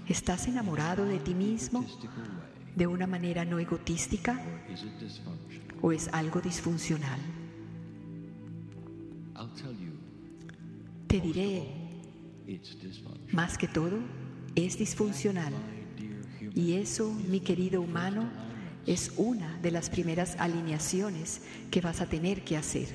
¿Estás 0.09 0.49
enamorado 0.49 1.06
de 1.06 1.18
ti 1.18 1.35
mismo 1.35 1.85
de 2.76 2.87
una 2.87 3.06
manera 3.06 3.47
no 3.47 3.59
egotística 3.59 4.38
o 5.80 5.92
es 5.92 6.09
algo 6.12 6.42
disfuncional? 6.42 7.21
Te 11.07 11.21
diré, 11.21 11.67
más 13.33 13.59
que 13.59 13.69
todo, 13.69 13.99
es 14.55 14.79
disfuncional. 14.79 15.53
Y 16.55 16.75
eso, 16.75 17.12
mi 17.29 17.41
querido 17.41 17.81
humano, 17.81 18.29
es 18.87 19.12
una 19.17 19.57
de 19.59 19.71
las 19.71 19.88
primeras 19.88 20.37
alineaciones 20.38 21.43
que 21.71 21.81
vas 21.81 22.00
a 22.00 22.07
tener 22.07 22.45
que 22.45 22.57
hacer. 22.57 22.88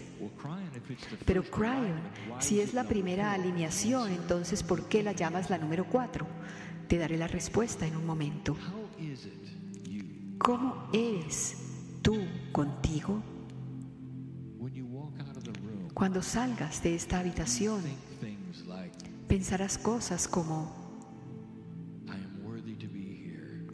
Pero 1.26 1.44
Cryon, 1.44 2.00
si 2.40 2.60
es 2.60 2.74
la 2.74 2.84
primera 2.84 3.34
alineación, 3.34 4.12
entonces 4.12 4.64
¿por 4.64 4.88
qué 4.88 5.04
la 5.04 5.14
llamas 5.14 5.50
la 5.50 5.58
número 5.58 5.86
cuatro? 5.86 6.28
Te 6.88 6.98
daré 6.98 7.18
la 7.18 7.28
respuesta 7.28 7.88
en 7.88 7.96
un 7.96 8.06
momento. 8.06 8.56
¿Cómo 10.38 10.90
eres 10.94 11.58
tú 12.02 12.18
contigo? 12.52 13.22
Cuando 16.00 16.22
salgas 16.22 16.82
de 16.82 16.96
esta 16.96 17.20
habitación, 17.20 17.82
pensarás 19.28 19.78
cosas 19.78 20.30
como, 20.30 20.74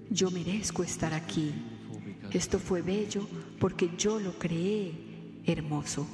yo 0.10 0.32
merezco 0.32 0.82
estar 0.82 1.14
aquí. 1.14 1.54
Esto 2.32 2.58
fue 2.58 2.82
bello 2.82 3.30
porque 3.60 3.92
yo 3.96 4.20
lo 4.20 4.40
creé 4.40 4.92
hermoso. 5.46 6.08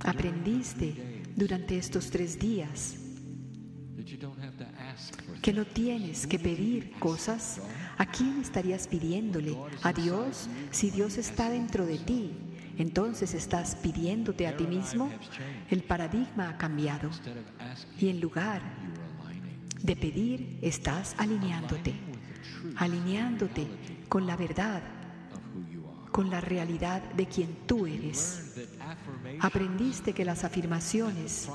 Aprendiste 0.00 1.22
durante 1.36 1.76
estos 1.76 2.08
tres 2.08 2.38
días 2.38 2.96
que 5.42 5.52
no 5.52 5.66
tienes 5.66 6.26
que 6.26 6.38
pedir 6.38 6.92
cosas. 6.92 7.60
¿A 7.98 8.06
quién 8.06 8.40
estarías 8.40 8.88
pidiéndole? 8.88 9.54
¿A 9.82 9.92
Dios? 9.92 10.48
Si 10.70 10.90
Dios 10.90 11.18
está 11.18 11.50
dentro 11.50 11.84
de 11.84 11.98
ti, 11.98 12.32
entonces 12.78 13.34
estás 13.34 13.76
pidiéndote 13.76 14.46
a 14.46 14.56
ti 14.56 14.66
mismo. 14.66 15.10
El 15.70 15.82
paradigma 15.82 16.50
ha 16.50 16.58
cambiado 16.58 17.10
y 17.98 18.08
en 18.08 18.20
lugar 18.20 18.62
de 19.82 19.96
pedir, 19.96 20.58
estás 20.62 21.14
alineándote, 21.18 21.94
alineándote 22.76 23.66
con 24.08 24.26
la 24.26 24.36
verdad, 24.36 24.82
con 26.10 26.30
la 26.30 26.40
realidad 26.40 27.02
de 27.12 27.26
quien 27.26 27.54
tú 27.66 27.86
eres. 27.86 28.54
Aprendiste 29.40 30.12
que 30.12 30.24
las 30.24 30.44
afirmaciones 30.44 31.48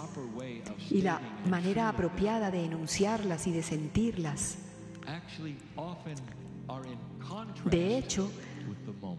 y 0.89 1.01
la 1.01 1.19
manera 1.49 1.89
apropiada 1.89 2.51
de 2.51 2.65
enunciarlas 2.65 3.47
y 3.47 3.51
de 3.51 3.63
sentirlas, 3.63 4.57
de 7.65 7.97
hecho, 7.97 8.31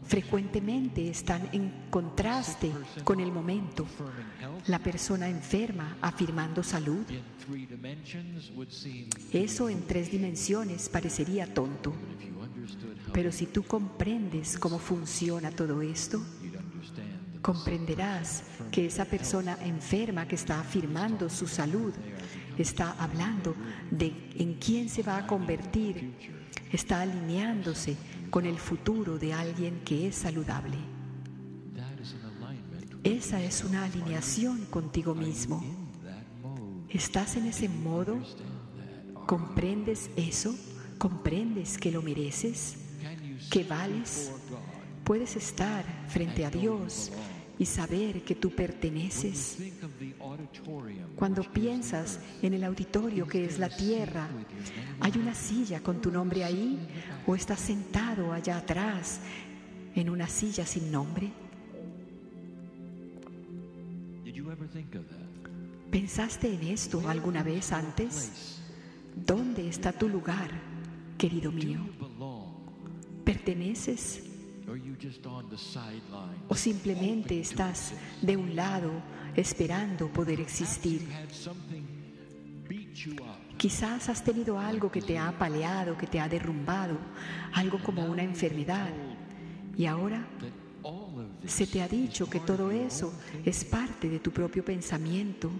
frecuentemente 0.04 1.08
están 1.08 1.48
en 1.52 1.86
contraste 1.90 2.70
con 3.04 3.20
el 3.20 3.32
momento. 3.32 3.86
La 4.66 4.78
persona 4.78 5.28
enferma 5.28 5.96
afirmando 6.00 6.62
salud. 6.62 7.04
Eso 9.32 9.68
en 9.68 9.86
tres 9.86 10.10
dimensiones 10.10 10.88
parecería 10.88 11.52
tonto. 11.52 11.92
Pero 13.12 13.32
si 13.32 13.46
tú 13.46 13.62
comprendes 13.62 14.58
cómo 14.58 14.78
funciona 14.78 15.50
todo 15.50 15.82
esto, 15.82 16.22
comprenderás 17.40 18.44
que 18.70 18.86
esa 18.86 19.04
persona 19.04 19.58
enferma 19.64 20.26
que 20.26 20.36
está 20.36 20.60
afirmando 20.60 21.28
su 21.28 21.46
salud 21.46 21.92
está 22.56 22.92
hablando 22.92 23.54
de 23.90 24.12
en 24.36 24.54
quién 24.54 24.88
se 24.88 25.02
va 25.02 25.18
a 25.18 25.26
convertir, 25.26 26.12
está 26.70 27.02
alineándose 27.02 27.96
con 28.33 28.47
el 28.47 28.59
futuro 28.59 29.18
de 29.18 29.35
alguien 29.35 29.83
que 29.85 30.09
es 30.09 30.14
saludable. 30.16 30.79
Esa 33.05 33.42
es 33.42 33.62
una 33.62 33.85
alineación 33.85 34.64
contigo 34.71 35.14
mismo. 35.14 35.62
¿Estás 36.88 37.37
en 37.37 37.45
ese 37.45 37.68
modo? 37.68 38.18
¿Comprendes 39.27 40.09
eso? 40.16 40.55
¿Comprendes 40.97 41.77
que 41.77 41.92
lo 41.92 42.01
mereces? 42.01 42.79
¿Que 43.51 43.64
vales? 43.64 44.33
Puedes 45.05 45.37
estar 45.37 45.85
frente 46.09 46.47
a 46.47 46.51
Dios 46.51 47.12
y 47.62 47.66
saber 47.66 48.22
que 48.22 48.35
tú 48.35 48.51
perteneces. 48.51 49.57
Cuando 51.14 51.44
piensas 51.44 52.18
en 52.42 52.55
el 52.55 52.64
auditorio 52.64 53.25
que 53.25 53.44
es 53.44 53.61
la 53.61 53.68
tierra, 53.68 54.29
¿hay 54.98 55.12
una 55.16 55.33
silla 55.33 55.81
con 55.81 56.01
tu 56.01 56.11
nombre 56.11 56.42
ahí 56.42 56.77
o 57.25 57.37
estás 57.37 57.61
sentado 57.61 58.33
allá 58.33 58.57
atrás 58.57 59.20
en 59.94 60.11
una 60.11 60.27
silla 60.27 60.66
sin 60.66 60.90
nombre? 60.90 61.31
¿Pensaste 65.88 66.53
en 66.53 66.62
esto 66.64 67.09
alguna 67.09 67.44
vez 67.44 67.70
antes? 67.70 68.59
¿Dónde 69.14 69.68
está 69.68 69.92
tu 69.92 70.09
lugar, 70.09 70.51
querido 71.16 71.53
mío? 71.53 71.79
¿Perteneces 73.25 74.32
o 76.48 76.55
simplemente 76.55 77.40
estás 77.40 77.94
de 78.20 78.37
un 78.37 78.55
lado 78.55 78.90
esperando 79.35 80.09
poder 80.09 80.40
existir. 80.40 81.09
Quizás 83.57 84.09
has 84.09 84.25
tenido 84.25 84.59
algo 84.59 84.90
que 84.90 85.03
te 85.03 85.18
ha 85.18 85.29
apaleado, 85.29 85.96
que 85.96 86.07
te 86.07 86.20
ha 86.20 86.29
derrumbado, 86.29 86.96
algo 87.53 87.79
como 87.83 88.05
una 88.05 88.22
enfermedad. 88.22 88.90
Y 89.77 89.87
ahora 89.87 90.27
se 91.46 91.66
te 91.66 91.83
ha 91.83 91.88
dicho 91.88 92.29
que 92.29 92.40
todo 92.40 92.70
eso 92.70 93.12
es 93.44 93.64
parte 93.64 94.09
de 94.09 94.20
tu 94.20 94.31
propio 94.31 94.64
pensamiento. 94.64 95.51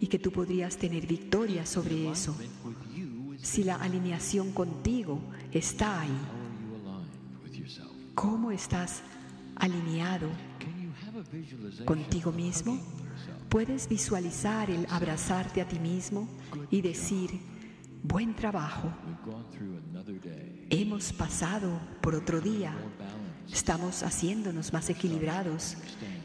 Y 0.00 0.06
que 0.06 0.18
tú 0.18 0.30
podrías 0.30 0.76
tener 0.76 1.06
victoria 1.06 1.66
sobre 1.66 2.10
eso 2.10 2.34
si 3.42 3.64
la 3.64 3.76
alineación 3.76 4.52
contigo 4.52 5.20
está 5.52 6.00
ahí. 6.00 6.18
¿Cómo 8.14 8.50
estás 8.50 9.02
alineado 9.56 10.28
contigo 11.84 12.32
mismo? 12.32 12.78
Puedes 13.48 13.88
visualizar 13.88 14.70
el 14.70 14.86
abrazarte 14.90 15.60
a 15.60 15.66
ti 15.66 15.78
mismo 15.78 16.28
y 16.70 16.82
decir, 16.82 17.40
buen 18.02 18.34
trabajo. 18.34 18.92
Hemos 20.68 21.12
pasado 21.12 21.80
por 22.00 22.14
otro 22.14 22.40
día. 22.40 22.74
Estamos 23.50 24.02
haciéndonos 24.02 24.72
más 24.72 24.88
equilibrados 24.90 25.76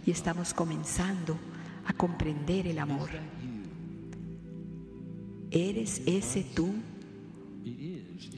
y 0.05 0.11
estamos 0.11 0.53
comenzando 0.53 1.37
a 1.85 1.93
comprender 1.93 2.67
el 2.67 2.77
amor. 2.77 3.09
¿Eres 5.49 6.01
ese 6.05 6.43
tú? 6.43 6.75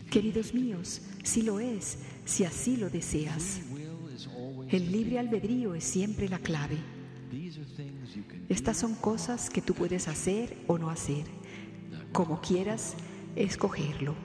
Queridos 0.10 0.54
míos, 0.54 1.02
si 1.24 1.42
lo 1.42 1.60
es, 1.60 2.00
si 2.26 2.46
así 2.46 2.78
lo 2.78 2.90
deseas. 2.90 3.62
El 4.70 4.92
libre 4.92 5.20
albedrío 5.20 5.76
es 5.76 5.84
siempre 5.84 6.30
la 6.30 6.40
clave. 6.40 6.78
Estas 8.50 8.78
son 8.78 8.96
cosas 8.96 9.50
que 9.50 9.62
tú 9.62 9.74
puedes 9.74 10.08
hacer 10.08 10.58
o 10.68 10.78
no 10.78 10.90
hacer, 10.90 11.26
como 12.12 12.42
quieras 12.42 12.96
escogerlo. 13.36 14.16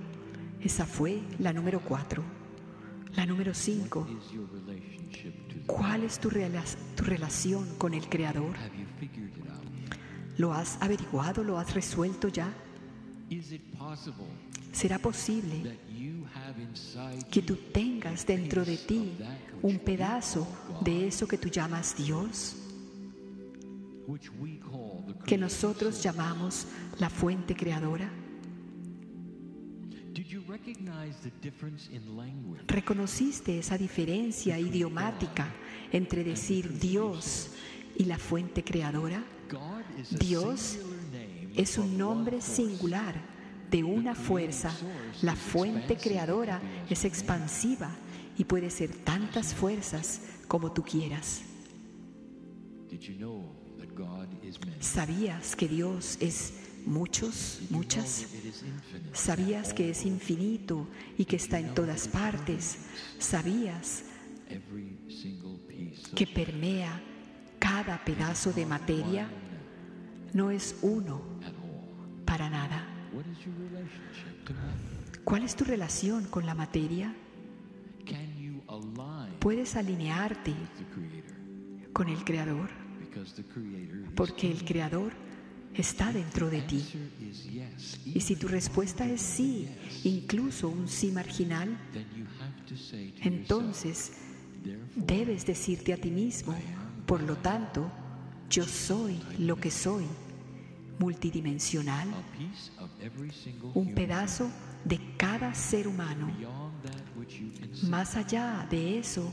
Esa 0.61 0.87
fue 0.87 1.21
la 1.39 1.53
número 1.53 1.81
cuatro. 1.81 2.23
La 3.17 3.27
número 3.27 3.53
cinco. 3.53 4.07
¿Cuál 5.67 6.05
es 6.05 6.19
tu, 6.19 6.31
tu 6.31 7.05
relación 7.05 7.67
con 7.77 7.95
el 7.95 8.09
Creador? 8.09 8.57
¿Lo 10.39 10.55
has 10.55 10.81
averiguado? 10.81 11.45
¿Lo 11.45 11.59
has 11.59 11.75
resuelto 11.75 12.29
ya? 12.29 12.55
¿Será 14.73 14.99
posible 14.99 15.79
que 17.31 17.43
tú 17.43 17.57
tengas 17.73 18.27
dentro 18.27 18.65
de 18.65 18.77
ti 18.77 19.13
un 19.63 19.79
pedazo 19.79 20.47
de 20.83 21.09
eso 21.09 21.29
que 21.29 21.39
tú 21.39 21.49
llamas 21.49 21.97
Dios? 21.97 22.57
Que 25.27 25.39
nosotros 25.39 26.03
llamamos 26.03 26.67
la 26.99 27.11
fuente 27.11 27.55
creadora. 27.55 28.11
¿Reconociste 32.67 33.59
esa 33.59 33.79
diferencia 33.79 34.59
idiomática 34.59 35.49
entre 35.93 36.25
decir 36.25 36.79
Dios 36.79 37.51
y 37.97 38.05
la 38.05 38.19
fuente 38.19 38.65
creadora? 38.65 39.23
Dios 40.19 40.79
es 41.57 41.79
un 41.79 41.99
nombre 41.99 42.41
singular 42.41 43.15
de 43.71 43.83
una 43.83 44.15
fuerza. 44.15 44.71
La 45.23 45.35
fuente 45.35 45.97
creadora 45.97 46.61
es 46.89 47.05
expansiva 47.05 47.91
y 48.37 48.45
puede 48.45 48.71
ser 48.71 48.91
tantas 49.05 49.55
fuerzas 49.55 50.21
como 50.47 50.73
tú 50.73 50.83
quieras. 50.83 51.43
¿Sabías 54.81 55.57
que 55.57 55.69
Dios 55.69 56.19
es 56.21 56.53
muchos, 56.85 57.61
muchas? 57.71 58.27
¿Sabías 59.13 59.73
que 59.73 59.91
es 59.91 60.05
infinito 60.05 60.87
y 61.17 61.25
que 61.25 61.37
está 61.37 61.59
en 61.59 61.75
todas 61.75 62.09
partes? 62.09 62.79
¿Sabías 63.19 64.05
que 66.15 66.27
permea 66.27 67.03
cada 67.59 68.05
pedazo 68.05 68.53
de 68.53 68.67
materia? 68.67 69.29
No 70.33 70.51
es 70.51 70.77
uno 70.83 71.21
para 72.25 72.49
nada. 72.49 72.87
¿Cuál 75.25 75.43
es 75.45 75.55
tu 75.55 75.65
relación 75.65 76.25
con 76.25 76.47
la 76.47 76.55
materia? 76.55 77.15
¿Puedes 79.39 79.77
alinearte 79.77 80.55
con 81.93 82.09
el 82.09 82.25
Creador? 82.25 82.71
Porque 84.15 84.51
el 84.51 84.65
Creador 84.65 85.13
está 85.75 86.13
dentro 86.13 86.49
de 86.49 86.63
ti. 86.63 86.85
Y 88.07 88.21
si 88.21 88.37
tu 88.37 88.49
respuesta 88.49 89.07
es 89.07 89.21
sí, 89.21 89.69
incluso 90.05 90.69
un 90.69 90.89
sí 90.89 91.11
marginal, 91.13 91.77
entonces 93.21 94.13
debes 94.95 95.45
decirte 95.45 95.93
a 95.93 95.97
ti 95.97 96.11
mismo, 96.11 96.55
por 97.07 97.23
lo 97.23 97.37
tanto, 97.37 97.91
yo 98.53 98.65
soy 98.67 99.19
lo 99.39 99.57
que 99.57 99.71
soy, 99.71 100.05
multidimensional, 100.99 102.07
un 103.75 103.95
pedazo 103.95 104.51
de 104.85 105.01
cada 105.17 105.55
ser 105.55 105.89
humano. 105.89 106.31
Más 107.89 108.15
allá 108.17 108.67
de 108.71 108.99
eso 108.99 109.33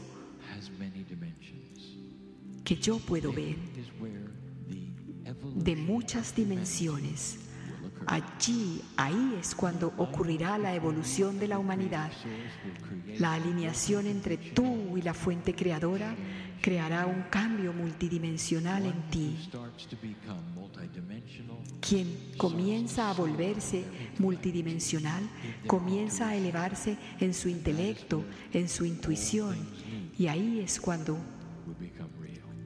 que 2.64 2.78
yo 2.78 2.98
puedo 3.00 3.34
ver, 3.34 3.58
de 5.56 5.76
muchas 5.76 6.34
dimensiones. 6.34 7.49
Allí, 8.12 8.82
ahí 8.98 9.38
es 9.40 9.54
cuando 9.54 9.94
ocurrirá 9.98 10.58
la 10.58 10.74
evolución 10.74 11.38
de 11.38 11.48
la 11.48 11.60
humanidad. 11.60 12.12
La 13.20 13.34
alineación 13.34 14.08
entre 14.08 14.38
tú 14.38 14.98
y 14.98 15.04
la 15.04 15.14
fuente 15.14 15.54
creadora 15.54 16.16
creará 16.60 17.06
un 17.06 17.22
cambio 17.30 17.72
multidimensional 17.72 18.88
en 18.88 19.10
ti. 19.12 19.38
Quien 21.80 22.34
comienza 22.36 23.12
a 23.12 23.14
volverse 23.14 23.86
multidimensional, 24.18 25.22
comienza 25.68 26.30
a 26.30 26.36
elevarse 26.36 26.98
en 27.20 27.36
su 27.36 27.48
intelecto, 27.48 28.26
en 28.54 28.70
su 28.70 28.86
intuición, 28.86 29.56
y 30.18 30.26
ahí 30.26 30.62
es 30.62 30.82
cuando 30.82 31.16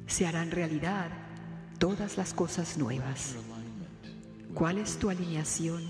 se 0.07 0.25
harán 0.25 0.51
realidad 0.51 1.09
todas 1.79 2.15
las 2.15 2.33
cosas 2.33 2.77
nuevas. 2.77 3.35
¿Cuál 4.53 4.77
es 4.77 4.97
tu 4.97 5.09
alineación 5.09 5.81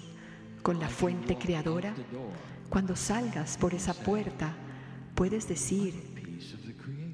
con 0.61 0.79
la 0.79 0.87
fuente 0.87 1.37
creadora? 1.37 1.93
Cuando 2.69 2.95
salgas 2.95 3.57
por 3.57 3.73
esa 3.73 3.93
puerta, 3.93 4.55
puedes 5.15 5.47
decir, 5.47 5.93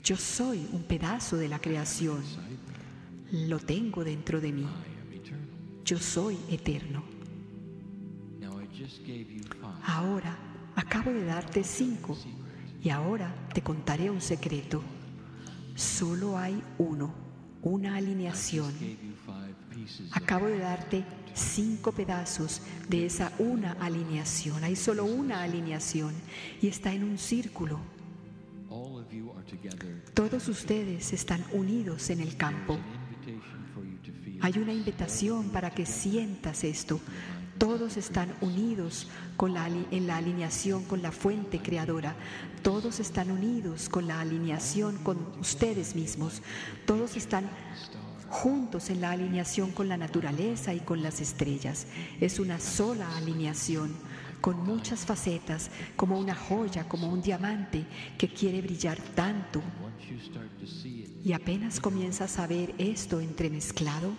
yo 0.03 0.15
soy 0.15 0.67
un 0.71 0.83
pedazo 0.83 1.37
de 1.37 1.49
la 1.49 1.59
creación, 1.59 2.23
lo 3.31 3.59
tengo 3.59 4.03
dentro 4.03 4.39
de 4.39 4.51
mí, 4.51 4.67
yo 5.83 5.97
soy 5.97 6.37
eterno. 6.49 7.03
Ahora 9.85 10.37
acabo 10.75 11.11
de 11.11 11.25
darte 11.25 11.63
cinco 11.63 12.17
y 12.81 12.89
ahora 12.89 13.33
te 13.53 13.61
contaré 13.61 14.09
un 14.09 14.21
secreto. 14.21 14.81
Solo 15.75 16.37
hay 16.37 16.61
uno 16.77 17.29
una 17.61 17.95
alineación. 17.95 18.73
Acabo 20.11 20.47
de 20.47 20.59
darte 20.59 21.03
cinco 21.39 21.91
pedazos 21.91 22.61
de 22.87 23.05
esa 23.05 23.31
una 23.39 23.73
alineación. 23.73 24.63
Hay 24.63 24.75
solo 24.75 25.05
una 25.05 25.43
alineación 25.43 26.13
y 26.61 26.67
está 26.67 26.93
en 26.93 27.03
un 27.03 27.17
círculo. 27.17 27.79
Todos 30.13 30.47
ustedes 30.47 31.13
están 31.13 31.43
unidos 31.51 32.09
en 32.09 32.19
el 32.19 32.35
campo. 32.37 32.77
Hay 34.41 34.57
una 34.57 34.73
invitación 34.73 35.49
para 35.49 35.71
que 35.71 35.85
sientas 35.85 36.63
esto. 36.63 36.99
Todos 37.57 37.97
están 37.97 38.33
unidos 38.39 39.09
con 39.35 39.53
la, 39.53 39.67
en 39.67 40.07
la 40.07 40.17
alineación 40.17 40.85
con 40.85 41.01
la 41.01 41.11
fuente 41.11 41.59
creadora. 41.59 42.15
Todos 42.63 43.01
están 43.01 43.31
unidos 43.31 43.89
con 43.89 44.07
la 44.07 44.21
alineación 44.21 44.97
con 44.99 45.17
ustedes 45.39 45.93
mismos. 45.95 46.41
Todos 46.85 47.17
están 47.17 47.49
juntos 48.29 48.89
en 48.89 49.01
la 49.01 49.11
alineación 49.11 49.71
con 49.71 49.87
la 49.89 49.97
naturaleza 49.97 50.73
y 50.73 50.79
con 50.79 51.01
las 51.01 51.21
estrellas. 51.21 51.87
Es 52.19 52.39
una 52.39 52.59
sola 52.59 53.17
alineación 53.17 53.93
con 54.41 54.63
muchas 54.63 55.05
facetas, 55.05 55.69
como 55.95 56.17
una 56.19 56.35
joya, 56.35 56.87
como 56.87 57.11
un 57.11 57.21
diamante 57.21 57.85
que 58.17 58.29
quiere 58.29 58.61
brillar 58.61 58.97
tanto. 59.15 59.61
Y 61.23 61.33
apenas 61.33 61.79
comienzas 61.79 62.39
a 62.39 62.47
ver 62.47 62.73
esto 62.77 63.19
entremezclado, 63.19 64.13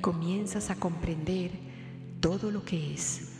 comienzas 0.00 0.70
a 0.70 0.76
comprender 0.76 1.52
todo 2.20 2.50
lo 2.50 2.64
que 2.64 2.94
es, 2.94 3.32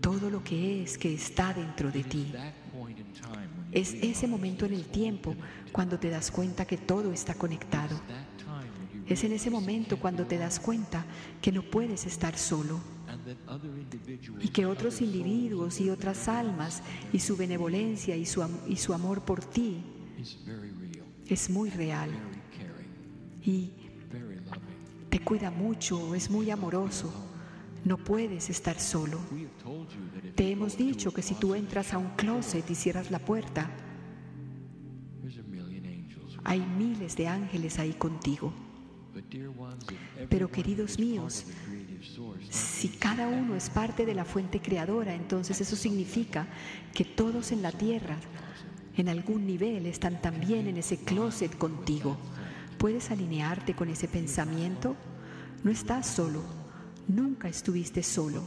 todo 0.00 0.30
lo 0.30 0.42
que 0.42 0.82
es 0.82 0.96
que 0.96 1.14
está 1.14 1.52
dentro 1.52 1.90
de 1.90 2.04
ti. 2.04 2.32
Es 3.72 3.94
ese 3.94 4.26
momento 4.26 4.66
en 4.66 4.74
el 4.74 4.84
tiempo 4.84 5.34
cuando 5.72 5.98
te 5.98 6.10
das 6.10 6.30
cuenta 6.30 6.66
que 6.66 6.76
todo 6.76 7.12
está 7.12 7.34
conectado. 7.34 7.98
Es 9.06 9.24
en 9.24 9.32
ese 9.32 9.50
momento 9.50 9.98
cuando 9.98 10.26
te 10.26 10.38
das 10.38 10.60
cuenta 10.60 11.04
que 11.40 11.50
no 11.52 11.62
puedes 11.62 12.06
estar 12.06 12.36
solo 12.36 12.80
y 14.40 14.48
que 14.48 14.66
otros 14.66 15.00
individuos 15.00 15.80
y 15.80 15.90
otras 15.90 16.28
almas 16.28 16.82
y 17.12 17.18
su 17.18 17.36
benevolencia 17.36 18.16
y 18.16 18.26
su, 18.26 18.46
y 18.68 18.76
su 18.76 18.94
amor 18.94 19.22
por 19.22 19.44
ti 19.44 19.82
es 21.26 21.50
muy 21.50 21.70
real 21.70 22.10
y 23.44 23.72
te 25.08 25.18
cuida 25.20 25.50
mucho, 25.50 26.14
es 26.14 26.30
muy 26.30 26.50
amoroso. 26.50 27.12
No 27.84 27.98
puedes 27.98 28.48
estar 28.48 28.78
solo. 28.78 29.18
Te 30.34 30.50
hemos 30.50 30.76
dicho 30.78 31.12
que 31.12 31.22
si 31.22 31.34
tú 31.34 31.54
entras 31.54 31.92
a 31.92 31.98
un 31.98 32.10
closet 32.16 32.68
y 32.70 32.74
cierras 32.74 33.10
la 33.10 33.18
puerta, 33.18 33.70
hay 36.44 36.60
miles 36.60 37.16
de 37.16 37.28
ángeles 37.28 37.78
ahí 37.78 37.92
contigo. 37.92 38.52
Pero 40.30 40.50
queridos 40.50 40.98
míos, 40.98 41.44
si 42.50 42.88
cada 42.88 43.28
uno 43.28 43.54
es 43.54 43.68
parte 43.68 44.06
de 44.06 44.14
la 44.14 44.24
fuente 44.24 44.60
creadora, 44.60 45.14
entonces 45.14 45.60
eso 45.60 45.76
significa 45.76 46.46
que 46.94 47.04
todos 47.04 47.52
en 47.52 47.62
la 47.62 47.72
tierra, 47.72 48.16
en 48.96 49.08
algún 49.08 49.46
nivel, 49.46 49.86
están 49.86 50.20
también 50.22 50.66
en 50.66 50.78
ese 50.78 50.96
closet 50.98 51.56
contigo. 51.56 52.16
Puedes 52.78 53.10
alinearte 53.10 53.74
con 53.74 53.90
ese 53.90 54.08
pensamiento, 54.08 54.96
no 55.62 55.70
estás 55.70 56.06
solo, 56.06 56.42
nunca 57.08 57.48
estuviste 57.48 58.02
solo. 58.02 58.42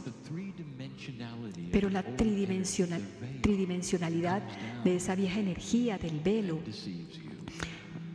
Pero 1.72 1.90
la 1.90 2.02
tridimensionalidad 2.02 4.42
de 4.84 4.96
esa 4.96 5.14
vieja 5.14 5.40
energía 5.40 5.98
del 5.98 6.20
velo 6.20 6.60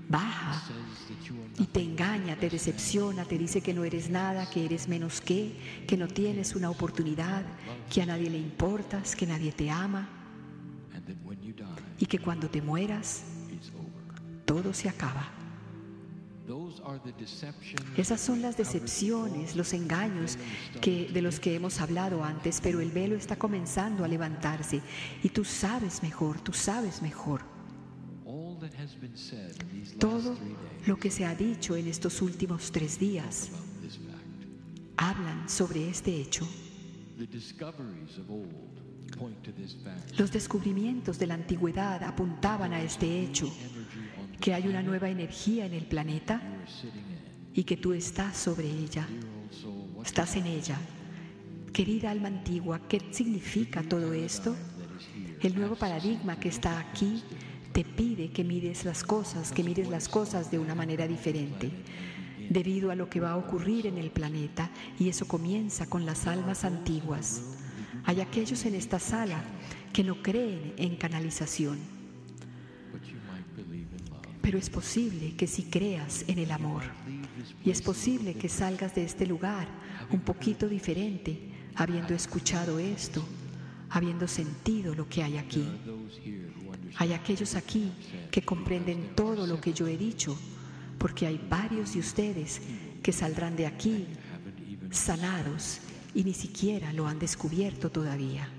baja 0.09 0.63
y 1.57 1.65
te 1.65 1.81
engaña, 1.81 2.35
te 2.35 2.49
decepciona, 2.49 3.25
te 3.25 3.37
dice 3.37 3.61
que 3.61 3.73
no 3.73 3.85
eres 3.85 4.09
nada, 4.09 4.49
que 4.49 4.65
eres 4.65 4.87
menos 4.87 5.21
que, 5.21 5.55
que 5.87 5.95
no 5.95 6.07
tienes 6.07 6.55
una 6.55 6.69
oportunidad, 6.69 7.45
que 7.89 8.01
a 8.01 8.05
nadie 8.05 8.29
le 8.29 8.37
importas, 8.37 9.15
que 9.15 9.25
nadie 9.25 9.53
te 9.53 9.69
ama 9.69 10.09
y 11.97 12.05
que 12.05 12.19
cuando 12.19 12.49
te 12.49 12.61
mueras 12.61 13.23
todo 14.45 14.73
se 14.73 14.89
acaba. 14.89 15.40
Esas 17.97 18.21
son 18.21 18.41
las 18.41 18.57
decepciones, 18.57 19.55
los 19.55 19.73
engaños 19.73 20.37
que, 20.81 21.09
de 21.09 21.21
los 21.21 21.39
que 21.39 21.55
hemos 21.55 21.79
hablado 21.81 22.23
antes, 22.23 22.59
pero 22.61 22.81
el 22.81 22.91
velo 22.91 23.15
está 23.15 23.35
comenzando 23.37 24.03
a 24.03 24.07
levantarse 24.07 24.81
y 25.23 25.29
tú 25.29 25.45
sabes 25.45 26.03
mejor, 26.03 26.41
tú 26.41 26.53
sabes 26.53 27.01
mejor. 27.01 27.41
Todo 29.99 30.37
lo 30.85 30.97
que 30.97 31.11
se 31.11 31.25
ha 31.25 31.35
dicho 31.35 31.75
en 31.75 31.87
estos 31.87 32.21
últimos 32.21 32.71
tres 32.71 32.99
días 32.99 33.49
hablan 34.97 35.49
sobre 35.49 35.89
este 35.89 36.15
hecho. 36.15 36.47
Los 40.17 40.31
descubrimientos 40.31 41.19
de 41.19 41.27
la 41.27 41.33
antigüedad 41.33 42.03
apuntaban 42.03 42.73
a 42.73 42.81
este 42.81 43.21
hecho, 43.21 43.51
que 44.41 44.55
hay 44.55 44.67
una 44.67 44.81
nueva 44.81 45.07
energía 45.07 45.67
en 45.67 45.73
el 45.73 45.85
planeta 45.85 46.41
y 47.53 47.63
que 47.63 47.77
tú 47.77 47.93
estás 47.93 48.35
sobre 48.35 48.67
ella, 48.67 49.07
estás 50.03 50.35
en 50.35 50.47
ella. 50.47 50.77
Querida 51.71 52.09
alma 52.09 52.27
antigua, 52.27 52.81
¿qué 52.89 52.99
significa 53.11 53.83
todo 53.83 54.13
esto? 54.13 54.55
El 55.41 55.55
nuevo 55.55 55.75
paradigma 55.75 56.39
que 56.39 56.49
está 56.49 56.79
aquí 56.79 57.23
te 57.71 57.85
pide 57.85 58.31
que 58.31 58.43
mires 58.43 58.83
las 58.83 59.03
cosas, 59.03 59.51
que 59.51 59.63
mires 59.63 59.87
las 59.89 60.09
cosas 60.09 60.49
de 60.49 60.57
una 60.57 60.73
manera 60.73 61.07
diferente, 61.07 61.69
debido 62.49 62.89
a 62.89 62.95
lo 62.95 63.09
que 63.09 63.19
va 63.19 63.31
a 63.31 63.37
ocurrir 63.37 63.85
en 63.85 63.99
el 63.99 64.09
planeta, 64.09 64.71
y 64.99 65.07
eso 65.07 65.27
comienza 65.27 65.87
con 65.87 66.05
las 66.05 66.25
almas 66.25 66.65
antiguas. 66.65 67.43
Hay 68.05 68.21
aquellos 68.21 68.65
en 68.65 68.73
esta 68.73 68.99
sala 68.99 69.43
que 69.93 70.03
no 70.03 70.21
creen 70.21 70.73
en 70.77 70.95
canalización, 70.95 71.77
pero 74.51 74.59
es 74.59 74.69
posible 74.69 75.33
que 75.37 75.47
si 75.47 75.63
creas 75.63 76.25
en 76.27 76.37
el 76.37 76.51
amor, 76.51 76.81
y 77.63 77.71
es 77.71 77.81
posible 77.81 78.33
que 78.33 78.49
salgas 78.49 78.93
de 78.93 79.05
este 79.05 79.25
lugar 79.25 79.65
un 80.11 80.19
poquito 80.19 80.67
diferente, 80.67 81.39
habiendo 81.75 82.13
escuchado 82.13 82.77
esto, 82.77 83.23
habiendo 83.91 84.27
sentido 84.27 84.93
lo 84.93 85.07
que 85.07 85.23
hay 85.23 85.37
aquí. 85.37 85.65
Hay 86.97 87.13
aquellos 87.13 87.55
aquí 87.55 87.93
que 88.29 88.41
comprenden 88.41 89.15
todo 89.15 89.47
lo 89.47 89.61
que 89.61 89.71
yo 89.71 89.87
he 89.87 89.95
dicho, 89.95 90.37
porque 90.97 91.27
hay 91.27 91.39
varios 91.49 91.93
de 91.93 91.99
ustedes 91.99 92.61
que 93.01 93.13
saldrán 93.13 93.55
de 93.55 93.67
aquí 93.67 94.05
sanados 94.89 95.79
y 96.13 96.25
ni 96.25 96.33
siquiera 96.33 96.91
lo 96.91 97.07
han 97.07 97.19
descubierto 97.19 97.89
todavía. 97.89 98.49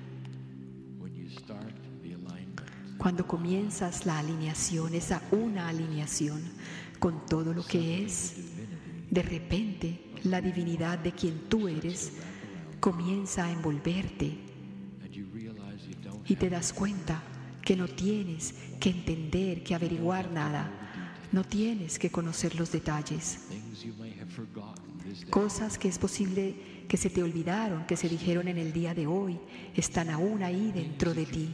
Cuando 3.02 3.26
comienzas 3.26 4.06
la 4.06 4.20
alineación, 4.20 4.94
esa 4.94 5.20
una 5.32 5.66
alineación 5.66 6.40
con 7.00 7.26
todo 7.26 7.52
lo 7.52 7.66
que 7.66 8.04
es, 8.04 8.36
de 9.10 9.22
repente 9.22 10.12
la 10.22 10.40
divinidad 10.40 11.00
de 11.00 11.10
quien 11.10 11.48
tú 11.48 11.66
eres 11.66 12.12
comienza 12.78 13.46
a 13.46 13.50
envolverte 13.50 14.38
y 16.28 16.36
te 16.36 16.48
das 16.48 16.72
cuenta 16.72 17.20
que 17.62 17.74
no 17.74 17.88
tienes 17.88 18.54
que 18.78 18.90
entender, 18.90 19.64
que 19.64 19.74
averiguar 19.74 20.30
nada. 20.30 20.70
No 21.32 21.42
tienes 21.42 21.98
que 21.98 22.10
conocer 22.10 22.54
los 22.54 22.70
detalles. 22.70 23.40
Cosas 25.28 25.76
que 25.76 25.88
es 25.88 25.98
posible 25.98 26.84
que 26.86 26.96
se 26.96 27.10
te 27.10 27.24
olvidaron, 27.24 27.84
que 27.84 27.96
se 27.96 28.08
dijeron 28.08 28.46
en 28.46 28.58
el 28.58 28.72
día 28.72 28.94
de 28.94 29.08
hoy, 29.08 29.40
están 29.74 30.08
aún 30.08 30.44
ahí 30.44 30.70
dentro 30.70 31.14
de 31.14 31.26
ti. 31.26 31.48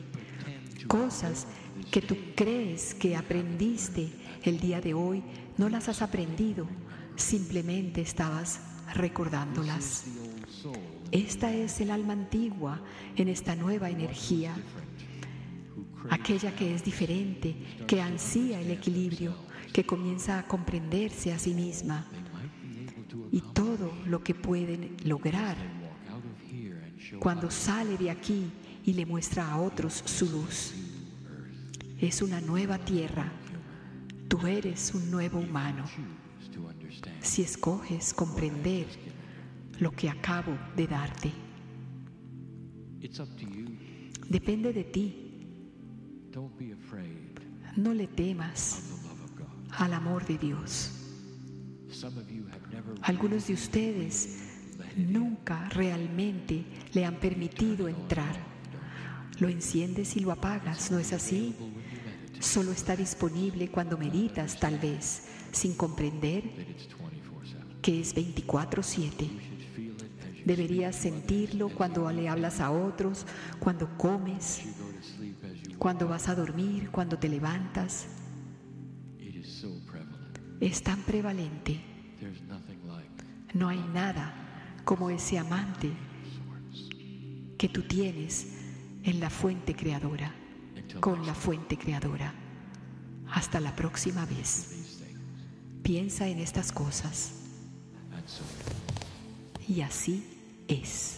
Cosas 0.86 1.46
que 1.90 2.00
tú 2.00 2.16
crees 2.34 2.94
que 2.94 3.16
aprendiste 3.16 4.10
el 4.42 4.60
día 4.60 4.80
de 4.80 4.94
hoy, 4.94 5.22
no 5.56 5.68
las 5.68 5.88
has 5.88 6.02
aprendido, 6.02 6.66
simplemente 7.16 8.00
estabas 8.00 8.60
recordándolas. 8.94 10.04
Esta 11.10 11.52
es 11.52 11.80
el 11.80 11.90
alma 11.90 12.12
antigua 12.12 12.80
en 13.16 13.28
esta 13.28 13.56
nueva 13.56 13.90
energía 13.90 14.54
aquella 16.10 16.54
que 16.54 16.74
es 16.74 16.84
diferente, 16.84 17.56
que 17.86 18.00
ansía 18.00 18.60
el 18.60 18.70
equilibrio, 18.70 19.34
que 19.72 19.84
comienza 19.84 20.38
a 20.38 20.46
comprenderse 20.46 21.32
a 21.32 21.38
sí 21.38 21.54
misma 21.54 22.06
y 23.30 23.40
todo 23.40 23.92
lo 24.06 24.22
que 24.22 24.34
pueden 24.34 24.96
lograr 25.04 25.56
cuando 27.20 27.50
sale 27.50 27.96
de 27.96 28.10
aquí 28.10 28.50
y 28.88 28.94
le 28.94 29.04
muestra 29.04 29.52
a 29.52 29.60
otros 29.60 30.02
su 30.06 30.30
luz. 30.30 30.72
Es 32.00 32.22
una 32.22 32.40
nueva 32.40 32.78
tierra. 32.78 33.30
Tú 34.28 34.46
eres 34.46 34.94
un 34.94 35.10
nuevo 35.10 35.40
humano. 35.40 35.84
Si 37.20 37.42
escoges 37.42 38.14
comprender 38.14 38.86
lo 39.78 39.90
que 39.92 40.08
acabo 40.08 40.56
de 40.74 40.86
darte. 40.86 41.32
Depende 44.26 44.72
de 44.72 44.84
ti 44.84 45.24
no 47.76 47.92
le 47.92 48.06
temas 48.06 48.84
al 49.72 49.92
amor 49.92 50.26
de 50.26 50.38
Dios. 50.38 50.92
Algunos 53.02 53.48
de 53.48 53.52
ustedes 53.52 54.38
nunca 54.96 55.68
realmente 55.68 56.64
le 56.94 57.04
han 57.04 57.16
permitido 57.16 57.86
entrar. 57.86 58.57
Lo 59.40 59.48
enciendes 59.48 60.16
y 60.16 60.20
lo 60.20 60.32
apagas, 60.32 60.90
¿no 60.90 60.98
es 60.98 61.12
así? 61.12 61.54
Solo 62.40 62.72
está 62.72 62.96
disponible 62.96 63.68
cuando 63.70 63.96
meditas, 63.96 64.58
tal 64.58 64.78
vez, 64.78 65.28
sin 65.52 65.74
comprender 65.74 66.42
que 67.80 68.00
es 68.00 68.14
24/7. 68.14 69.28
Deberías 70.44 70.96
sentirlo 70.96 71.68
cuando 71.68 72.10
le 72.10 72.28
hablas 72.28 72.60
a 72.60 72.70
otros, 72.70 73.26
cuando 73.58 73.96
comes, 73.96 74.62
cuando 75.78 76.08
vas 76.08 76.28
a 76.28 76.34
dormir, 76.34 76.90
cuando 76.90 77.18
te 77.18 77.28
levantas. 77.28 78.06
Es 80.60 80.82
tan 80.82 81.02
prevalente. 81.02 81.80
No 83.54 83.68
hay 83.68 83.84
nada 83.92 84.80
como 84.84 85.10
ese 85.10 85.38
amante 85.38 85.92
que 87.56 87.68
tú 87.68 87.82
tienes 87.82 88.57
en 89.08 89.20
la 89.20 89.30
fuente 89.30 89.74
creadora, 89.74 90.34
con 91.00 91.26
la 91.26 91.34
fuente 91.34 91.78
creadora. 91.78 92.34
Hasta 93.30 93.58
la 93.58 93.74
próxima 93.74 94.26
vez. 94.26 95.00
Piensa 95.82 96.28
en 96.28 96.38
estas 96.38 96.72
cosas. 96.72 97.32
Y 99.66 99.80
así 99.80 100.26
es. 100.68 101.17